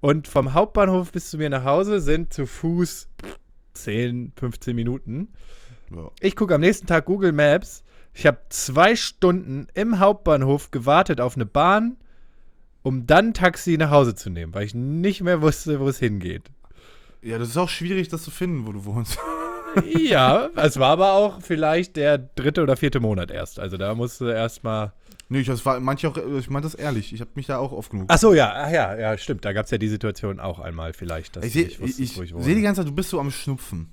Und 0.00 0.28
vom 0.28 0.54
Hauptbahnhof 0.54 1.10
bis 1.10 1.30
zu 1.30 1.38
mir 1.38 1.50
nach 1.50 1.64
Hause 1.64 2.00
sind 2.00 2.32
zu 2.32 2.46
Fuß 2.46 3.08
10, 3.72 4.34
15 4.36 4.76
Minuten. 4.76 5.32
Ja. 5.94 6.10
Ich 6.20 6.36
gucke 6.36 6.54
am 6.54 6.60
nächsten 6.60 6.86
Tag 6.86 7.04
Google 7.06 7.32
Maps. 7.32 7.84
Ich 8.14 8.26
habe 8.26 8.38
zwei 8.48 8.96
Stunden 8.96 9.66
im 9.74 9.98
Hauptbahnhof 9.98 10.70
gewartet 10.70 11.20
auf 11.20 11.36
eine 11.36 11.46
Bahn, 11.46 11.96
um 12.82 13.06
dann 13.06 13.28
ein 13.28 13.34
Taxi 13.34 13.76
nach 13.76 13.90
Hause 13.90 14.14
zu 14.14 14.30
nehmen, 14.30 14.54
weil 14.54 14.64
ich 14.64 14.74
nicht 14.74 15.20
mehr 15.22 15.42
wusste, 15.42 15.80
wo 15.80 15.88
es 15.88 15.98
hingeht. 15.98 16.50
ja, 17.22 17.38
das 17.38 17.48
ist 17.48 17.56
auch 17.56 17.68
schwierig, 17.68 18.08
das 18.08 18.22
zu 18.22 18.30
finden, 18.30 18.66
wo 18.66 18.72
du 18.72 18.84
wohnst. 18.84 19.18
ja, 19.98 20.48
es 20.56 20.78
war 20.78 20.90
aber 20.90 21.12
auch 21.12 21.42
vielleicht 21.42 21.96
der 21.96 22.16
dritte 22.16 22.62
oder 22.62 22.76
vierte 22.76 23.00
Monat 23.00 23.30
erst. 23.30 23.58
Also 23.58 23.76
da 23.76 23.94
musste 23.94 24.32
erst 24.32 24.64
mal. 24.64 24.92
nee, 25.28 25.40
ich, 25.40 25.46
das 25.48 25.66
war, 25.66 25.78
manche 25.80 26.08
auch, 26.08 26.16
ich 26.16 26.48
meine 26.48 26.62
das 26.62 26.74
ehrlich. 26.74 27.12
Ich 27.12 27.20
habe 27.20 27.30
mich 27.34 27.46
da 27.46 27.58
auch 27.58 27.72
oft 27.72 27.90
genug. 27.90 28.06
Ach 28.08 28.18
so, 28.18 28.32
ja, 28.32 28.52
ach 28.54 28.70
ja, 28.70 28.96
ja, 28.96 29.18
stimmt. 29.18 29.44
Da 29.44 29.52
gab 29.52 29.66
es 29.66 29.70
ja 29.72 29.78
die 29.78 29.88
Situation 29.88 30.40
auch 30.40 30.60
einmal 30.60 30.92
vielleicht, 30.94 31.36
dass 31.36 31.44
ich 31.44 31.52
du 31.52 31.58
sehe 31.58 31.66
nicht 31.66 31.80
wusstest, 31.80 32.00
ich, 32.00 32.16
wo 32.16 32.22
ich 32.22 32.30
ich 32.30 32.34
wohne. 32.34 32.44
seh 32.44 32.54
die 32.54 32.62
ganze 32.62 32.80
Zeit, 32.80 32.88
du 32.88 32.94
bist 32.94 33.10
so 33.10 33.20
am 33.20 33.30
Schnupfen. 33.30 33.90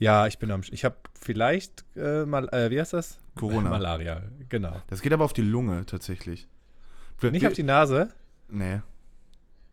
Ja, 0.00 0.26
ich 0.26 0.38
bin 0.38 0.50
am. 0.50 0.62
Ich 0.70 0.84
habe 0.84 0.96
vielleicht 1.20 1.84
äh, 1.96 2.24
mal, 2.24 2.48
äh, 2.50 2.70
wie 2.70 2.80
heißt 2.80 2.92
das? 2.92 3.18
Corona. 3.36 3.70
Malaria, 3.70 4.22
genau. 4.48 4.80
Das 4.88 5.00
geht 5.02 5.12
aber 5.12 5.24
auf 5.24 5.32
die 5.32 5.42
Lunge 5.42 5.86
tatsächlich. 5.86 6.48
Nicht 7.22 7.46
auf 7.46 7.52
die 7.52 7.62
Nase. 7.64 8.08
Nee. 8.48 8.80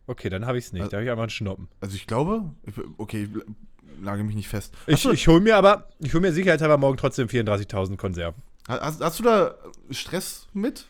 Okay, 0.08 0.28
dann 0.28 0.46
habe 0.46 0.58
ich 0.58 0.66
es 0.66 0.72
nicht. 0.72 0.82
Also- 0.82 0.90
Da 0.92 0.96
habe 0.98 1.04
ich 1.04 1.10
einfach 1.10 1.22
einen 1.24 1.30
Schnuppen. 1.30 1.68
Also 1.80 1.96
ich 1.96 2.06
glaube, 2.06 2.52
ich, 2.64 2.74
okay, 2.98 3.28
ich 3.32 4.04
lage 4.04 4.24
mich 4.24 4.36
nicht 4.36 4.48
fest. 4.48 4.74
Ich, 4.86 5.02
du, 5.02 5.10
ich 5.12 5.26
hole 5.28 5.40
mir 5.40 5.56
aber, 5.56 5.88
ich 5.98 6.12
hole 6.12 6.20
mir 6.20 6.32
sicherheitshalber 6.32 6.76
morgen 6.78 6.96
trotzdem 6.96 7.28
34.000 7.28 7.96
Konserven. 7.96 8.42
hast, 8.68 9.00
hast 9.00 9.18
du 9.18 9.22
da 9.22 9.54
Stress 9.90 10.46
mit? 10.52 10.86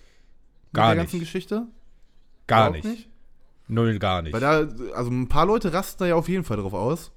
Gar 0.73 0.89
mit 0.89 0.97
der 0.97 1.03
nicht. 1.03 1.13
ganzen 1.13 1.21
Geschichte? 1.21 1.67
Gar 2.47 2.69
Überhaupt 2.69 2.85
nicht. 2.85 3.09
Null 3.69 3.99
gar 3.99 4.23
nicht. 4.23 4.33
Weil 4.33 4.41
da, 4.41 4.69
also 4.95 5.11
ein 5.11 5.29
paar 5.29 5.47
Leute 5.47 5.73
rasten 5.73 6.01
da 6.01 6.07
ja 6.07 6.15
auf 6.15 6.29
jeden 6.29 6.45
Fall 6.45 6.57
drauf 6.59 6.75
aus. 6.75 7.13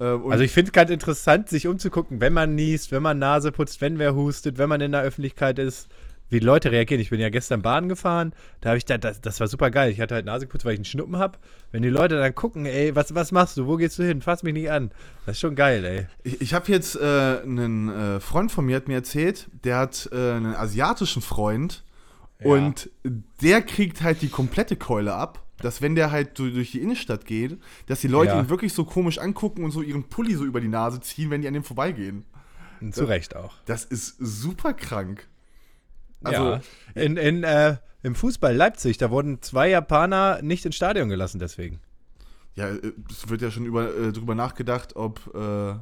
Äh, 0.00 0.04
und 0.12 0.32
Also 0.32 0.44
ich 0.44 0.52
finde 0.52 0.68
es 0.68 0.72
ganz 0.72 0.90
interessant, 0.90 1.48
sich 1.48 1.66
umzugucken, 1.66 2.20
wenn 2.20 2.32
man 2.32 2.54
niest, 2.54 2.92
wenn 2.92 3.02
man 3.02 3.18
Nase 3.18 3.52
putzt, 3.52 3.80
wenn 3.80 3.98
wer 3.98 4.14
hustet, 4.14 4.58
wenn 4.58 4.68
man 4.68 4.80
in 4.80 4.92
der 4.92 5.02
Öffentlichkeit 5.02 5.58
ist, 5.58 5.88
wie 6.30 6.40
die 6.40 6.46
Leute 6.46 6.72
reagieren. 6.72 7.00
Ich 7.02 7.10
bin 7.10 7.20
ja 7.20 7.28
gestern 7.28 7.60
Bahn 7.60 7.88
gefahren, 7.88 8.32
da 8.62 8.70
habe 8.70 8.78
ich 8.78 8.86
da, 8.86 8.96
das, 8.96 9.20
das 9.20 9.38
war 9.40 9.46
super 9.46 9.70
geil. 9.70 9.90
Ich 9.92 10.00
hatte 10.00 10.14
halt 10.14 10.24
Nase 10.24 10.46
geputzt, 10.46 10.64
weil 10.64 10.72
ich 10.72 10.78
einen 10.78 10.84
Schnuppen 10.86 11.18
habe. 11.18 11.38
Wenn 11.70 11.82
die 11.82 11.90
Leute 11.90 12.16
dann 12.16 12.34
gucken, 12.34 12.64
ey, 12.66 12.96
was, 12.96 13.14
was 13.14 13.30
machst 13.30 13.56
du? 13.58 13.66
Wo 13.66 13.76
gehst 13.76 13.98
du 13.98 14.04
hin? 14.04 14.22
Fass 14.22 14.42
mich 14.42 14.54
nicht 14.54 14.70
an. 14.70 14.90
Das 15.26 15.36
ist 15.36 15.40
schon 15.40 15.54
geil, 15.54 15.84
ey. 15.84 16.06
ich, 16.22 16.40
ich 16.40 16.54
habe 16.54 16.72
jetzt 16.72 16.96
äh, 16.96 17.40
einen 17.42 17.88
äh, 17.90 18.20
Freund 18.20 18.50
von 18.50 18.64
mir 18.64 18.76
hat 18.76 18.88
mir 18.88 18.94
erzählt, 18.94 19.48
der 19.64 19.76
hat 19.78 20.08
äh, 20.12 20.16
einen 20.16 20.54
asiatischen 20.56 21.20
Freund 21.22 21.84
Ja. 22.40 22.46
und 22.46 22.90
der 23.42 23.60
kriegt 23.62 24.02
halt 24.02 24.22
die 24.22 24.28
komplette 24.28 24.76
Keule 24.76 25.14
ab. 25.14 25.43
Dass 25.58 25.80
wenn 25.82 25.94
der 25.94 26.10
halt 26.10 26.38
du- 26.38 26.50
durch 26.50 26.72
die 26.72 26.80
Innenstadt 26.82 27.26
geht, 27.26 27.58
dass 27.86 28.00
die 28.00 28.08
Leute 28.08 28.32
Ja. 28.32 28.40
ihn 28.40 28.48
wirklich 28.48 28.72
so 28.72 28.84
komisch 28.84 29.18
angucken 29.18 29.64
und 29.64 29.70
so 29.70 29.82
ihren 29.82 30.04
Pulli 30.04 30.34
so 30.34 30.44
über 30.44 30.60
die 30.60 30.68
Nase 30.68 31.00
ziehen, 31.00 31.30
wenn 31.30 31.42
die 31.42 31.48
an 31.48 31.54
dem 31.54 31.64
vorbeigehen. 31.64 32.24
Zu 32.90 33.04
Recht 33.04 33.34
auch. 33.36 33.54
Das 33.64 33.84
ist 33.84 34.16
super 34.18 34.74
krank. 34.74 35.26
Also, 36.22 36.42
ja. 36.54 36.60
In, 36.94 37.16
in, 37.16 37.42
äh, 37.44 37.76
Im 38.02 38.14
Fußball 38.14 38.54
Leipzig, 38.54 38.98
da 38.98 39.10
wurden 39.10 39.40
zwei 39.40 39.70
Japaner 39.70 40.42
nicht 40.42 40.66
ins 40.66 40.74
Stadion 40.76 41.08
gelassen 41.08 41.38
deswegen. 41.38 41.80
Ja, 42.54 42.68
äh, 42.68 42.92
es 43.10 43.28
wird 43.30 43.40
ja 43.40 43.50
schon 43.50 43.64
über, 43.64 43.96
äh, 43.96 44.12
drüber 44.12 44.34
nachgedacht, 44.34 44.96
ob, 44.96 45.34
äh, 45.34 45.74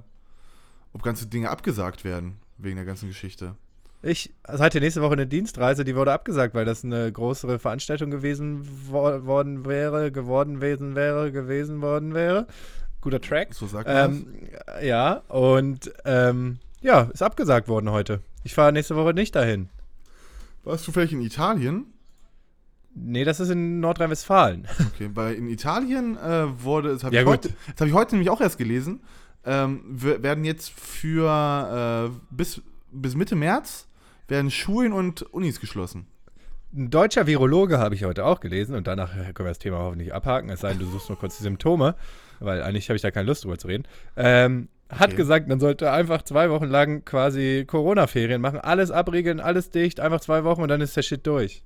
ob 0.93 1.03
ganze 1.03 1.27
Dinge 1.27 1.51
abgesagt 1.51 2.05
werden, 2.05 2.37
wegen 2.59 2.77
der 2.77 2.85
ganzen 2.85 3.09
Geschichte. 3.09 3.57
Ich 4.05 4.33
hatte 4.47 4.81
nächste 4.81 5.01
Woche 5.01 5.13
eine 5.13 5.27
Dienstreise, 5.29 5.85
die 5.85 5.95
wurde 5.95 6.13
abgesagt, 6.13 6.55
weil 6.55 6.65
das 6.65 6.85
eine 6.85 7.13
größere 7.13 7.59
Veranstaltung 7.61 8.11
gewesen 8.11 8.67
wo 8.89 9.03
worden 9.27 9.65
wäre, 9.65 10.11
geworden 10.11 10.55
gewesen 10.57 10.97
wäre, 10.97 11.31
gewesen 11.31 11.81
worden 11.83 12.13
wäre. 12.13 12.47
Guter 13.01 13.21
Track. 13.21 13.55
So 13.55 13.67
sagt 13.67 13.87
man 13.89 14.13
Ähm, 14.13 14.27
ja, 14.83 15.23
und 15.29 15.93
ähm, 16.05 16.59
ja, 16.81 17.03
ist 17.13 17.23
abgesagt 17.23 17.69
worden 17.69 17.91
heute. 17.91 18.21
Ich 18.43 18.55
fahre 18.55 18.73
nächste 18.73 18.97
Woche 18.97 19.15
nicht 19.15 19.37
dahin. 19.37 19.69
Warst 20.65 20.87
du 20.87 20.93
vielleicht 20.93 21.13
in 21.13 21.21
Italien? 21.23 21.87
Nee, 22.95 23.25
das 23.25 23.39
ist 23.41 23.51
in 23.51 23.79
Nordrhein-Westfalen. 23.81 24.67
Okay, 24.95 25.11
weil 25.15 25.35
in 25.35 25.49
Italien 25.49 26.17
äh, 26.19 26.47
wurde, 26.63 26.91
das 26.91 27.05
habe 27.05 27.15
Ja, 27.15 27.23
ich, 27.23 27.27
heute- 27.29 27.51
das 27.71 27.81
hab 27.81 27.87
ich 27.89 27.95
heute 27.95 28.15
nämlich 28.17 28.31
auch 28.31 28.41
erst 28.41 28.59
gelesen, 28.59 29.01
ähm, 29.45 29.81
wir- 29.89 30.23
werden 30.25 30.45
jetzt 30.45 30.71
für 30.71 32.11
äh, 32.13 32.19
bis, 32.31 32.61
bis 32.91 33.15
Mitte 33.15 33.35
März 33.37 33.87
werden 34.29 34.51
Schulen 34.51 34.93
und 34.93 35.23
Unis 35.23 35.61
geschlossen. 35.61 36.07
Ein 36.75 36.91
deutscher 36.91 37.27
Virologe 37.27 37.79
habe 37.79 37.95
ich 37.95 38.05
heute 38.05 38.25
auch 38.25 38.41
gelesen 38.41 38.75
und 38.75 38.87
danach 38.87 39.13
können 39.13 39.35
wir 39.39 39.45
das 39.47 39.59
Thema 39.59 39.79
hoffentlich 39.79 40.15
abhaken, 40.15 40.49
es 40.51 40.61
sei 40.61 40.71
denn, 40.71 40.79
du 40.79 40.87
suchst 40.87 41.09
nur 41.11 41.19
kurz 41.19 41.37
die 41.37 41.43
Symptome, 41.43 41.97
weil 42.41 42.63
eigentlich 42.63 42.89
habe 42.89 42.97
ich 42.97 43.03
da 43.03 43.11
keine 43.11 43.27
Lust 43.27 43.45
drüber 43.45 43.59
zu 43.59 43.69
reden. 43.69 43.85
Ähm, 44.17 44.69
Hat 44.89 45.09
Okay. 45.09 45.17
gesagt, 45.17 45.49
man 45.49 45.59
sollte 45.61 45.91
einfach 45.91 46.23
zwei 46.23 46.51
Wochen 46.51 46.67
lang 46.67 47.03
quasi 47.07 47.65
Corona-Ferien 47.67 48.41
machen, 48.43 48.59
alles 48.59 48.91
abriegeln, 48.91 49.41
alles 49.41 49.71
dicht, 49.71 50.01
einfach 50.01 50.21
zwei 50.21 50.45
Wochen 50.45 50.61
und 50.63 50.69
dann 50.69 50.81
ist 50.83 50.95
der 50.97 51.03
Shit 51.03 51.27
durch. 51.27 51.63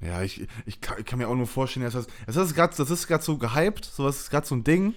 Ja, 0.00 0.22
ich, 0.22 0.46
ich, 0.66 0.80
kann, 0.80 0.96
ich 0.98 1.04
kann 1.04 1.18
mir 1.18 1.28
auch 1.28 1.34
nur 1.34 1.46
vorstellen, 1.46 1.84
das, 1.90 2.06
das 2.26 2.36
ist 2.36 2.54
gerade 3.06 3.22
so 3.22 3.36
gehypt, 3.38 3.84
sowas 3.84 4.20
ist 4.20 4.30
gerade 4.30 4.46
so 4.46 4.54
ein 4.54 4.64
Ding. 4.64 4.94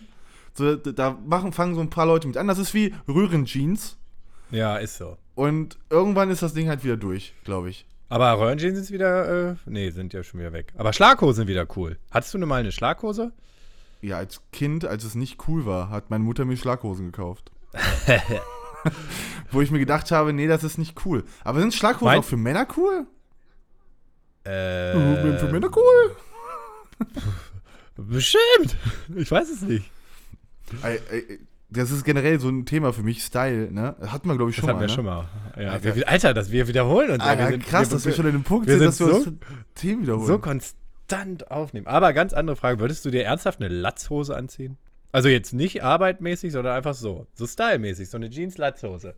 So, 0.54 0.76
da- 0.78 0.92
da 0.94 1.20
machen, 1.26 1.52
fangen 1.52 1.76
so 1.76 1.82
ein 1.82 1.90
paar 1.90 2.06
Leute 2.06 2.28
mit 2.28 2.38
an. 2.38 2.48
Das 2.48 2.60
ist 2.60 2.74
wie 2.74 2.94
Röhrenjeans. 3.10 3.98
Ja, 4.52 4.78
ist 4.78 4.98
so. 4.98 5.18
Und 5.36 5.78
irgendwann 5.90 6.30
ist 6.30 6.42
das 6.42 6.54
Ding 6.54 6.70
halt 6.70 6.84
wieder 6.84 6.98
durch, 6.98 7.34
glaube 7.44 7.70
ich. 7.70 7.86
Aber 8.08 8.40
Röhrenjeans 8.40 8.78
sind 8.78 8.92
wieder, 8.92 9.52
äh, 9.52 9.56
nee, 9.66 9.90
sind 9.90 10.14
ja 10.14 10.24
schon 10.24 10.40
wieder 10.40 10.54
weg. 10.54 10.72
Aber 10.78 10.94
Schlaghosen 10.94 11.36
sind 11.42 11.48
wieder 11.48 11.68
cool. 11.76 11.98
Hattest 12.12 12.34
du 12.34 12.38
nur 12.38 12.48
mal 12.48 12.58
eine 12.60 12.72
Schlaghose? 12.72 13.32
Ja, 14.02 14.18
als 14.18 14.42
Kind, 14.52 14.86
als 14.86 15.04
es 15.04 15.16
nicht 15.16 15.48
cool 15.48 15.66
war, 15.66 15.90
hat 15.90 16.10
meine 16.12 16.24
Mutter 16.24 16.46
mir 16.46 16.56
Schlaghosen 16.58 17.08
gekauft. 17.08 17.52
Wo 19.52 19.62
ich 19.62 19.72
mir 19.72 19.80
gedacht 19.80 20.12
habe, 20.12 20.32
nee, 20.34 20.48
das 20.48 20.64
ist 20.64 20.78
nicht 20.78 21.06
cool. 21.06 21.24
Aber 21.44 21.60
sind 21.60 21.74
Schlaghosen 21.74 22.06
Mein- 22.06 22.20
auch 22.20 22.24
für 22.24 22.38
Männer 22.38 22.68
cool? 22.78 23.08
Äh, 24.44 25.38
für 25.40 25.50
Männer 25.52 25.72
cool? 25.76 26.16
Bestimmt. 27.98 28.78
Ich 29.16 29.32
weiß 29.32 29.50
es 29.50 29.62
nicht. 29.62 29.90
Ey, 30.84 31.00
ey, 31.10 31.40
das 31.76 31.92
ist 31.92 32.04
generell 32.04 32.40
so 32.40 32.50
ein 32.50 32.66
Thema 32.66 32.94
für 32.94 33.04
mich, 33.04 33.24
Style, 33.24 33.72
ne? 33.72 33.96
Hatten 34.08 34.28
wir, 34.28 34.36
glaube 34.36 34.52
ich, 34.52 34.58
Das 34.58 34.62
schon 34.66 34.70
hatten 34.70 34.80
mal. 34.80 34.84
wir 34.84 34.88
ne? 34.88 34.94
schon 34.94 35.06
mal. 35.06 35.28
Ja, 35.58 35.72
Alter. 35.72 35.96
wir, 35.96 36.10
Alter, 36.10 36.34
dass 36.34 36.52
wir 36.52 36.68
wiederholen 36.68 37.12
uns. 37.12 37.24
Ah, 37.24 37.38
wir 37.38 37.44
ja, 37.46 37.52
sind, 37.52 37.66
krass, 37.66 37.90
wir, 37.90 37.96
dass 37.96 38.06
wir 38.06 38.14
schon 38.14 38.26
an 38.26 38.32
dem 38.34 38.44
Punkt 38.44 38.68
sind, 38.68 38.80
sind 38.80 38.88
dass 38.88 39.00
wir 39.00 39.08
so- 39.08 39.16
uns 39.16 39.32
Themen 39.76 40.02
wiederholen. 40.04 40.28
so 40.28 40.40
konstant 40.40 41.52
aufnehmen. 41.52 41.88
Aber 41.88 42.14
ganz 42.14 42.34
andere 42.34 42.56
Frage. 42.56 42.80
Würdest 42.80 43.06
du 43.06 43.12
dir 43.12 43.24
ernsthaft 43.24 43.60
eine 43.62 43.70
Latzhose 43.74 44.36
anziehen? 44.36 44.78
Also 45.12 45.30
jetzt 45.30 45.54
nicht 45.54 45.82
arbeitmäßig, 45.84 46.52
sondern 46.52 46.76
einfach 46.76 46.94
so. 46.94 47.28
So 47.36 47.48
stylmäßig. 47.48 48.10
So 48.10 48.18
eine 48.18 48.30
Jeans-Latzhose. 48.30 49.16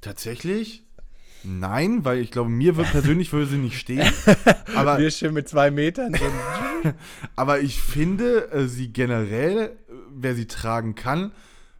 Tatsächlich? 0.00 0.84
Nein, 1.44 2.04
weil 2.04 2.18
ich 2.18 2.30
glaube, 2.30 2.50
mir 2.50 2.76
wird 2.76 2.90
persönlich 2.90 3.32
würde 3.32 3.46
sie 3.46 3.58
nicht 3.58 3.78
stehen. 3.78 4.10
Aber, 4.74 4.98
Wir 4.98 5.10
schön 5.10 5.32
mit 5.34 5.48
zwei 5.48 5.70
Metern. 5.70 6.16
Aber 7.36 7.60
ich 7.60 7.80
finde 7.80 8.50
äh, 8.50 8.66
sie 8.66 8.92
generell, 8.92 9.76
wer 10.10 10.34
sie 10.34 10.46
tragen 10.46 10.94
kann, 10.94 11.32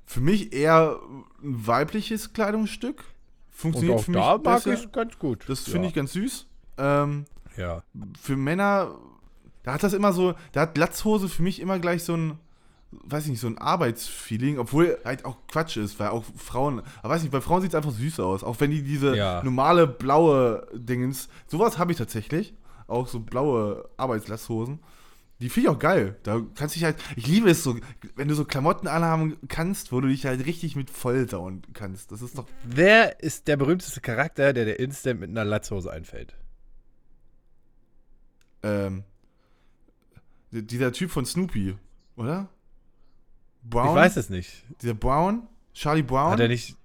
für 0.07 0.21
mich 0.21 0.53
eher 0.53 0.99
ein 1.43 1.67
weibliches 1.67 2.33
Kleidungsstück. 2.33 2.99
und 3.01 3.05
Funktioniert 3.51 3.99
auch 3.99 4.05
für 4.05 4.11
mich 4.13 4.21
da 4.21 4.39
mag 4.39 4.67
ich 4.67 4.93
ganz 4.93 5.19
gut. 5.19 5.45
Das 5.49 5.67
Ja. 5.67 5.73
finde 5.73 5.89
ich 5.89 5.95
ganz 5.95 6.13
süß. 6.13 6.47
Ähm, 6.79 7.25
Ja. 7.57 7.83
für 8.21 8.37
Männer, 8.37 8.95
da 9.65 9.75
hat 9.75 9.83
das 9.83 9.93
immer 9.93 10.13
so, 10.13 10.35
da 10.53 10.61
hat 10.63 10.79
Latzhose 10.79 11.29
für 11.29 11.43
mich 11.43 11.61
immer 11.61 11.79
gleich 11.81 12.05
so 12.05 12.15
ein, 12.17 12.39
weiß 12.93 13.25
ich 13.25 13.31
nicht, 13.33 13.41
so 13.41 13.49
ein 13.49 13.59
Arbeitsfeeling, 13.59 14.59
obwohl 14.59 14.99
halt 15.05 15.25
auch 15.25 15.37
Quatsch 15.49 15.77
ist, 15.77 15.99
weil 15.99 16.09
auch 16.09 16.25
Frauen, 16.37 16.83
aber 17.03 17.15
weiß 17.15 17.23
nicht, 17.23 17.33
bei 17.33 17.41
Frauen 17.41 17.61
sieht 17.63 17.73
es 17.73 17.75
einfach 17.75 17.91
süß 17.91 18.21
aus, 18.21 18.45
auch 18.45 18.61
wenn 18.61 18.71
die 18.71 18.83
diese 18.83 19.17
Ja. 19.17 19.43
normale 19.43 19.87
blaue 19.89 20.67
Dingens, 20.73 21.29
sowas 21.49 21.79
habe 21.79 21.91
ich 21.93 21.99
tatsächlich, 21.99 22.55
auch 22.87 23.09
so 23.09 23.21
blaue 23.21 23.89
Arbeitslatzhosen. 23.97 24.79
Die 25.40 25.49
finde 25.49 25.68
ich 25.71 25.75
auch 25.76 25.78
geil. 25.78 26.16
Da 26.25 26.40
kannst 26.57 26.75
du 26.75 26.78
dich 26.80 26.85
halt, 26.85 26.97
ich 27.14 27.26
liebe 27.28 27.49
es 27.49 27.62
so, 27.62 27.76
wenn 28.16 28.26
du 28.26 28.35
so 28.35 28.45
Klamotten 28.45 28.88
anhaben 28.88 29.37
kannst, 29.47 29.92
wo 29.92 30.00
du 30.00 30.09
dich 30.09 30.26
halt 30.26 30.45
richtig 30.47 30.75
mit 30.75 30.90
vollsauen 30.90 31.62
kannst. 31.75 32.11
Das 32.11 32.23
ist 32.23 32.37
doch. 32.37 32.47
Wer 32.64 33.21
ist 33.23 33.47
der 33.47 33.57
berühmteste 33.57 34.00
Charakter, 34.00 34.52
der 34.52 34.64
der 34.64 34.80
instant 34.80 35.21
mit 35.21 35.30
einer 35.30 35.45
Latzhose 35.45 35.92
einfällt? 35.92 36.35
Ähm, 38.64 39.04
di- 40.52 40.66
dieser 40.66 40.92
Typ 40.92 41.11
von 41.11 41.25
Snoopy, 41.25 41.76
oder? 42.16 42.49
Brown? 43.62 43.90
Ich 43.90 43.95
weiß 43.95 44.16
es 44.16 44.30
nicht. 44.30 44.64
Dieser 44.83 44.95
Brown? 44.95 45.47
Charlie 45.73 46.02
Brown? 46.02 46.33
Hat 46.33 46.40
er 46.40 46.49
nicht. 46.49 46.76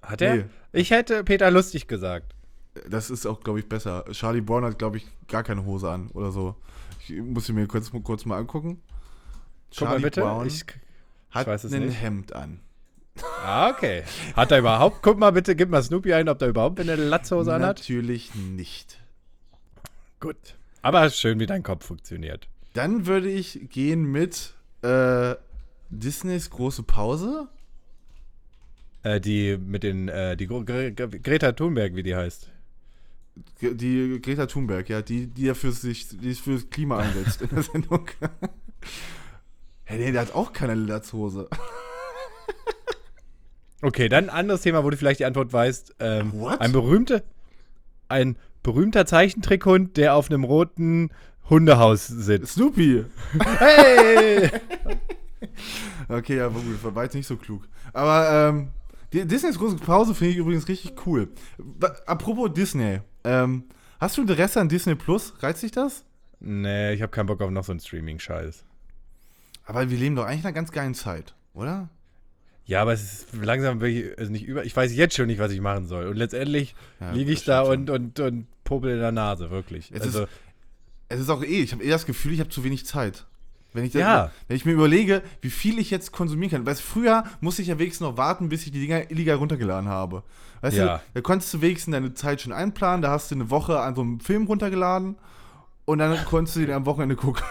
Hat 0.00 0.22
er? 0.22 0.36
Nee. 0.36 0.44
Ich 0.72 0.90
hätte 0.90 1.24
Peter 1.24 1.50
Lustig 1.50 1.88
gesagt. 1.88 2.34
Das 2.88 3.10
ist 3.10 3.26
auch, 3.26 3.40
glaube 3.40 3.58
ich, 3.58 3.68
besser. 3.68 4.04
Charlie 4.12 4.40
Brown 4.40 4.64
hat, 4.64 4.78
glaube 4.78 4.98
ich, 4.98 5.06
gar 5.26 5.42
keine 5.42 5.64
Hose 5.64 5.90
an 5.90 6.08
oder 6.12 6.30
so. 6.30 6.54
Ich 7.10 7.20
muss 7.22 7.46
sie 7.46 7.52
mir 7.52 7.66
kurz, 7.66 7.90
kurz 8.02 8.24
mal 8.24 8.38
angucken. 8.38 8.82
Guck 9.76 9.88
mal 9.88 10.00
bitte. 10.00 10.20
Brown 10.20 10.46
Ich, 10.46 10.64
hat 11.30 11.48
ein. 11.48 11.90
Hemd 11.90 12.32
an. 12.32 12.60
ah, 13.44 13.70
okay. 13.70 14.04
Hat 14.34 14.50
er 14.50 14.58
überhaupt. 14.58 15.02
Guck 15.02 15.18
mal 15.18 15.30
bitte, 15.30 15.56
gib 15.56 15.70
mal 15.70 15.82
Snoopy 15.82 16.12
ein, 16.14 16.28
ob 16.28 16.38
der 16.38 16.48
überhaupt 16.48 16.80
eine 16.80 16.96
Latzhose 16.96 17.52
anhat. 17.54 17.78
Natürlich 17.78 18.34
nicht. 18.34 18.98
Gut. 20.20 20.36
Aber 20.82 21.10
schön, 21.10 21.38
wie 21.40 21.46
dein 21.46 21.62
Kopf 21.62 21.84
funktioniert. 21.84 22.48
Dann 22.74 23.06
würde 23.06 23.28
ich 23.28 23.68
gehen 23.70 24.04
mit 24.04 24.54
äh, 24.82 25.34
Disneys 25.90 26.50
große 26.50 26.82
Pause. 26.82 27.48
Äh, 29.02 29.20
die 29.20 29.58
mit 29.58 29.82
den. 29.82 30.08
Äh, 30.08 30.36
die 30.36 30.46
Gre 30.46 30.64
Gre 30.64 30.92
Greta 30.92 31.52
Thunberg, 31.52 31.94
wie 31.94 32.02
die 32.02 32.14
heißt. 32.16 32.50
Die 33.60 34.20
Greta 34.22 34.46
Thunberg, 34.46 34.88
ja, 34.88 35.02
die, 35.02 35.26
die 35.26 35.44
ja 35.44 35.54
für 35.54 35.72
sich, 35.72 36.08
die 36.08 36.30
ist 36.30 36.40
fürs 36.40 36.70
Klima 36.70 36.98
einsetzt 36.98 37.42
in 37.42 37.48
der 37.50 37.62
Sendung. 37.62 38.08
hey, 39.84 39.98
nee, 39.98 40.12
der 40.12 40.22
hat 40.22 40.34
auch 40.34 40.52
keine 40.52 40.74
Latzhose. 40.74 41.48
Okay, 43.80 44.08
dann 44.08 44.24
ein 44.24 44.30
anderes 44.30 44.62
Thema, 44.62 44.82
wo 44.82 44.90
du 44.90 44.96
vielleicht 44.96 45.20
die 45.20 45.24
Antwort 45.24 45.52
weißt. 45.52 45.96
Ähm, 46.00 46.32
What? 46.32 46.60
Ein 46.60 46.72
berühmter, 46.72 47.22
ein 48.08 48.36
berühmter 48.62 49.06
Zeichentrickhund, 49.06 49.96
der 49.96 50.14
auf 50.14 50.30
einem 50.30 50.42
roten 50.44 51.10
Hundehaus 51.48 52.06
sitzt. 52.06 52.54
Snoopy. 52.54 53.04
Hey! 53.58 54.50
Okay, 56.08 56.38
ja, 56.38 56.48
gut, 56.48 56.64
war 56.82 57.04
jetzt 57.04 57.14
nicht 57.14 57.26
so 57.26 57.36
klug. 57.36 57.68
Aber 57.92 58.48
ähm, 58.48 58.68
Disneys 59.12 59.58
große 59.58 59.76
Pause 59.76 60.14
finde 60.14 60.32
ich 60.32 60.38
übrigens 60.38 60.66
richtig 60.66 60.94
cool. 61.06 61.28
Apropos 62.06 62.52
Disney, 62.52 63.00
ähm, 63.28 63.64
hast 64.00 64.16
du 64.16 64.22
Interesse 64.22 64.60
an 64.60 64.68
Disney 64.68 64.94
Plus? 64.94 65.34
Reizt 65.42 65.62
dich 65.62 65.72
das? 65.72 66.04
nee, 66.40 66.92
ich 66.94 67.02
habe 67.02 67.10
keinen 67.10 67.26
Bock 67.26 67.40
auf 67.40 67.50
noch 67.50 67.64
so 67.64 67.72
einen 67.72 67.80
Streaming-Scheiß. 67.80 68.64
Aber 69.64 69.90
wir 69.90 69.98
leben 69.98 70.14
doch 70.16 70.24
eigentlich 70.24 70.40
in 70.40 70.46
einer 70.46 70.54
ganz 70.54 70.70
geilen 70.72 70.94
Zeit, 70.94 71.34
oder? 71.52 71.88
Ja, 72.64 72.82
aber 72.82 72.92
es 72.92 73.02
ist 73.02 73.34
langsam 73.34 73.80
wirklich, 73.80 74.16
also 74.18 74.30
nicht 74.30 74.44
über. 74.46 74.64
Ich 74.64 74.76
weiß 74.76 74.94
jetzt 74.94 75.16
schon 75.16 75.26
nicht, 75.26 75.38
was 75.40 75.52
ich 75.52 75.60
machen 75.60 75.86
soll. 75.86 76.06
Und 76.06 76.16
letztendlich 76.16 76.74
Ja, 77.00 77.12
liege 77.12 77.32
ich 77.32 77.44
da 77.44 77.64
stimmt 77.64 77.90
und, 77.90 78.18
und, 78.18 78.20
und 78.20 78.46
popel 78.64 78.92
in 78.92 79.00
der 79.00 79.10
Nase, 79.12 79.50
wirklich. 79.50 79.90
Es 79.92 80.02
also, 80.02 80.26
Es 81.08 81.18
ist 81.18 81.30
auch 81.30 81.42
eh, 81.42 81.62
ich 81.62 81.72
habe 81.72 81.82
eh 81.82 81.90
das 81.90 82.06
Gefühl, 82.06 82.32
ich 82.32 82.40
habe 82.40 82.50
zu 82.50 82.62
wenig 82.64 82.86
Zeit. 82.86 83.26
Wenn 83.72 83.84
ich, 83.84 83.92
das, 83.92 84.00
Ja. 84.00 84.30
wenn 84.48 84.56
ich 84.56 84.64
mir 84.64 84.72
überlege, 84.72 85.22
wie 85.42 85.50
viel 85.50 85.78
ich 85.78 85.90
jetzt 85.90 86.10
konsumieren 86.12 86.50
kann. 86.50 86.66
Weißt 86.66 86.80
du, 86.80 86.84
früher 86.84 87.24
musste 87.40 87.62
ich 87.62 87.68
ja 87.68 87.78
wenigstens 87.78 88.06
noch 88.08 88.16
warten, 88.16 88.48
bis 88.48 88.64
ich 88.66 88.72
die 88.72 88.80
Dinger 88.80 89.10
illegal 89.10 89.36
runtergeladen 89.36 89.88
habe. 89.88 90.22
Weißt 90.62 90.76
Ja. 90.76 90.96
du, 90.96 91.02
da 91.14 91.20
konntest 91.20 91.52
du 91.54 91.60
wenigstens 91.60 91.92
deine 91.92 92.14
Zeit 92.14 92.40
schon 92.40 92.52
einplanen, 92.52 93.02
da 93.02 93.10
hast 93.10 93.30
du 93.30 93.34
eine 93.34 93.50
Woche 93.50 93.78
an 93.80 93.94
so 93.94 94.00
einem 94.00 94.20
Film 94.20 94.46
runtergeladen 94.46 95.16
und 95.84 95.98
dann 95.98 96.16
konntest 96.24 96.56
du 96.56 96.60
den 96.60 96.72
am 96.72 96.86
Wochenende 96.86 97.14
gucken. 97.16 97.44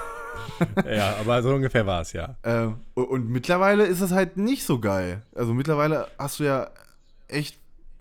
ja, 0.90 1.16
aber 1.20 1.42
so 1.44 1.54
ungefähr 1.54 1.86
war 1.86 2.02
es, 2.02 2.14
ja. 2.14 2.36
Ähm, 2.44 2.78
und, 2.96 3.06
und 3.06 3.30
mittlerweile 3.30 3.86
ist 3.86 4.02
es 4.02 4.12
halt 4.12 4.38
nicht 4.38 4.64
so 4.66 4.80
geil. 4.80 5.22
Also 5.36 5.54
mittlerweile 5.54 6.08
hast 6.18 6.40
du 6.40 6.46
ja 6.46 6.70
echt, 7.28 7.60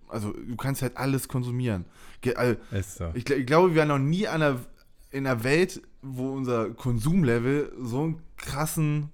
also 0.08 0.32
du 0.32 0.56
kannst 0.56 0.80
halt 0.82 0.96
alles 0.96 1.28
konsumieren. 1.28 1.84
Ge- 2.22 2.34
Also, 2.34 2.56
Ist 2.70 2.96
so. 2.96 3.10
ich, 3.14 3.28
ich 3.28 3.46
glaube, 3.46 3.74
wir 3.74 3.80
waren 3.80 3.88
noch 3.88 3.98
nie 3.98 4.26
an 4.26 4.42
einer, 4.42 4.60
in 5.16 5.26
einer 5.26 5.42
Welt, 5.44 5.82
wo 6.02 6.32
unser 6.32 6.70
Konsumlevel 6.70 7.72
so 7.80 8.02
einen 8.02 8.22
krassen 8.36 9.10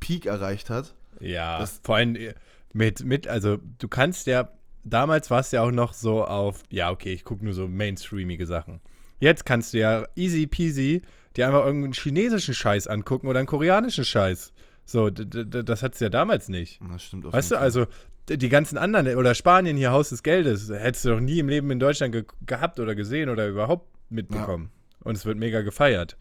Peak 0.00 0.26
erreicht 0.26 0.70
hat. 0.70 0.94
Ja, 1.20 1.64
vor 1.82 1.96
allem 1.96 2.16
äh, 2.16 2.34
mit, 2.72 3.04
mit, 3.04 3.28
also 3.28 3.58
du 3.78 3.88
kannst 3.88 4.26
ja, 4.26 4.48
damals 4.84 5.30
warst 5.30 5.52
du 5.52 5.56
ja 5.56 5.62
auch 5.62 5.70
noch 5.70 5.92
so 5.92 6.24
auf, 6.24 6.62
ja, 6.70 6.90
okay, 6.90 7.12
ich 7.12 7.24
gucke 7.24 7.44
nur 7.44 7.54
so 7.54 7.68
mainstreamige 7.68 8.46
Sachen. 8.46 8.80
Jetzt 9.20 9.44
kannst 9.44 9.74
du 9.74 9.78
ja 9.78 10.06
easy 10.16 10.46
peasy 10.46 11.02
dir 11.36 11.46
einfach 11.46 11.64
irgendeinen 11.64 11.92
chinesischen 11.92 12.54
Scheiß 12.54 12.86
angucken 12.86 13.28
oder 13.28 13.38
einen 13.38 13.46
koreanischen 13.46 14.04
Scheiß. 14.04 14.52
So, 14.84 15.10
das 15.10 15.82
hattest 15.82 16.00
du 16.00 16.06
ja 16.06 16.08
damals 16.10 16.48
nicht. 16.48 16.80
Das 16.90 17.04
stimmt 17.04 17.26
auf 17.26 17.32
Weißt 17.32 17.52
du, 17.52 17.58
also 17.58 17.86
die 18.28 18.48
ganzen 18.48 18.78
anderen, 18.78 19.16
oder 19.16 19.34
Spanien 19.34 19.76
hier, 19.76 19.92
Haus 19.92 20.10
des 20.10 20.22
Geldes, 20.22 20.70
hättest 20.70 21.04
du 21.04 21.10
doch 21.10 21.20
nie 21.20 21.38
im 21.38 21.48
Leben 21.48 21.70
in 21.70 21.78
Deutschland 21.78 22.12
ge 22.12 22.24
gehabt 22.46 22.80
oder 22.80 22.94
gesehen 22.94 23.28
oder 23.28 23.48
überhaupt 23.48 23.88
mitbekommen. 24.10 24.70
Und 25.04 25.16
es 25.16 25.26
wird 25.26 25.38
mega 25.38 25.62
gefeiert. 25.62 26.16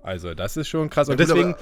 Also, 0.00 0.34
das 0.34 0.56
ist 0.56 0.68
schon 0.68 0.90
krass. 0.90 1.08
Und 1.08 1.18
Ja, 1.18 1.26
gut, 1.26 1.36
deswegen 1.36 1.54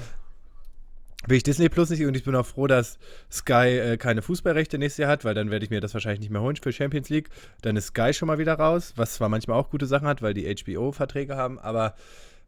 will 1.27 1.37
ich 1.37 1.43
Disney 1.43 1.69
Plus 1.69 1.91
nicht 1.91 2.05
und 2.05 2.17
ich 2.17 2.25
bin 2.25 2.35
auch 2.35 2.47
froh, 2.47 2.67
dass 2.67 2.99
Sky 3.31 3.79
äh, 3.79 3.97
keine 3.97 4.23
Fußballrechte 4.23 4.79
nächstes 4.79 5.03
Jahr 5.03 5.11
hat, 5.11 5.25
weil 5.25 5.35
dann 5.35 5.51
werde 5.51 5.65
ich 5.65 5.71
mir 5.71 5.81
das 5.81 5.95
wahrscheinlich 5.95 6.21
nicht 6.21 6.31
mehr 6.31 6.43
holen 6.43 6.57
für 6.57 6.73
Champions 6.73 7.09
League. 7.09 7.31
Dann 7.63 7.77
ist 7.77 7.87
Sky 7.89 8.13
schon 8.13 8.29
mal 8.29 8.39
wieder 8.39 8.55
raus, 8.55 8.93
was 8.97 9.15
zwar 9.15 9.29
manchmal 9.29 9.59
auch 9.59 9.71
gute 9.71 9.87
Sachen 9.87 10.07
hat, 10.07 10.23
weil 10.23 10.35
die 10.35 10.55
HBO-Verträge 10.55 11.37
haben, 11.37 11.59
aber 11.59 11.95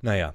naja. 0.02 0.34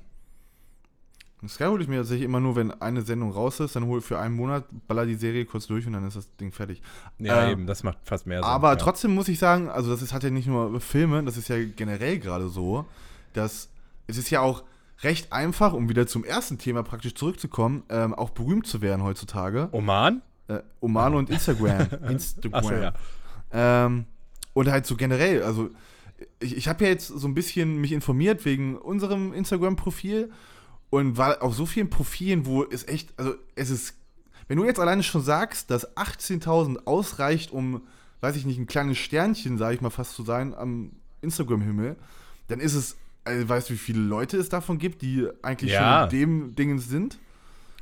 Sky 1.50 1.66
hole 1.66 1.82
ich 1.82 1.88
mir 1.88 1.98
tatsächlich 1.98 2.26
immer 2.26 2.40
nur, 2.40 2.56
wenn 2.56 2.72
eine 2.82 3.02
Sendung 3.02 3.32
raus 3.32 3.60
ist, 3.60 3.76
dann 3.76 3.86
hole 3.86 4.00
ich 4.00 4.06
für 4.06 4.20
einen 4.20 4.36
Monat, 4.36 4.66
baller 4.88 5.06
die 5.06 5.16
Serie 5.16 5.46
kurz 5.46 5.68
durch 5.68 5.88
und 5.88 5.94
dann 5.94 6.08
ist 6.08 6.16
das 6.16 6.36
Ding 6.38 6.52
fertig. 6.52 6.82
Ja, 7.18 7.46
Ähm, 7.46 7.52
eben, 7.52 7.68
das 7.68 7.84
macht 7.84 7.98
fast 8.04 8.28
mehr 8.28 8.40
Sinn. 8.40 8.46
Aber 8.46 8.70
ja. 8.70 8.76
trotzdem 8.76 9.16
muss 9.16 9.28
ich 9.28 9.40
sagen, 9.40 9.70
also 9.70 9.90
das 9.90 10.02
ist, 10.02 10.14
hat 10.14 10.24
ja 10.24 10.30
nicht 10.30 10.48
nur 10.48 10.80
Filme, 10.80 11.24
das 11.24 11.38
ist 11.38 11.48
ja 11.48 11.58
generell 11.64 12.20
gerade 12.20 12.48
so, 12.48 12.86
dass 13.34 13.70
es 14.08 14.18
ist 14.18 14.30
ja 14.30 14.42
auch 14.42 14.64
recht 15.04 15.34
einfach, 15.34 15.74
um 15.74 15.90
wieder 15.90 16.06
zum 16.06 16.24
ersten 16.24 16.58
Thema 16.58 16.84
praktisch 16.84 17.16
zurückzukommen, 17.16 17.84
ähm, 17.90 18.14
auch 18.14 18.30
berühmt 18.30 18.68
zu 18.68 18.82
werden 18.82 19.04
heutzutage. 19.04 19.70
Oman? 19.72 20.22
Äh, 20.48 20.60
Oman 20.80 21.16
und 21.16 21.30
Instagram. 21.30 21.88
Instagram. 22.10 22.54
Achso, 22.54 22.74
ja. 22.74 22.94
Ähm, 23.52 24.06
und 24.54 24.70
halt 24.70 24.86
so 24.86 24.96
generell, 24.96 25.44
also 25.44 25.70
ich, 26.40 26.56
ich 26.56 26.68
habe 26.68 26.84
ja 26.84 26.90
jetzt 26.90 27.08
so 27.08 27.28
ein 27.28 27.34
bisschen 27.34 27.78
mich 27.78 27.92
informiert 27.92 28.46
wegen 28.46 28.78
unserem 28.78 29.34
Instagram-Profil 29.34 30.32
und 30.92 31.18
war 31.18 31.42
auf 31.42 31.56
so 31.56 31.66
vielen 31.66 31.90
Profilen, 31.90 32.46
wo 32.46 32.64
es 32.64 32.88
echt, 32.88 33.10
also 33.18 33.34
es 33.56 33.72
ist, 33.72 33.96
wenn 34.48 34.58
du 34.58 34.66
jetzt 34.66 34.80
alleine 34.80 35.02
schon 35.02 35.24
sagst, 35.24 35.72
dass 35.72 35.96
18.000 35.98 36.86
ausreicht, 36.86 37.52
um, 37.52 37.82
weiß 38.20 38.36
ich 38.36 38.46
nicht, 38.46 38.60
ein 38.60 38.68
kleines 38.68 39.00
Sternchen, 39.00 39.58
sage 39.58 39.74
ich 39.76 39.82
mal 39.82 39.90
fast 39.90 40.14
zu 40.14 40.24
sein, 40.24 40.54
am 40.54 40.92
Instagram-Himmel, 41.22 41.96
dann 42.50 42.60
ist 42.60 42.76
es, 42.76 42.98
also, 43.24 43.48
weißt 43.50 43.70
du, 43.70 43.74
wie 43.74 43.78
viele 43.78 44.02
Leute 44.02 44.38
es 44.38 44.50
davon 44.50 44.78
gibt, 44.78 45.02
die 45.02 45.28
eigentlich 45.42 45.72
Ja. 45.72 46.10
schon 46.10 46.20
in 46.20 46.20
dem 46.20 46.56
Dingens 46.56 46.88
sind? 46.90 47.18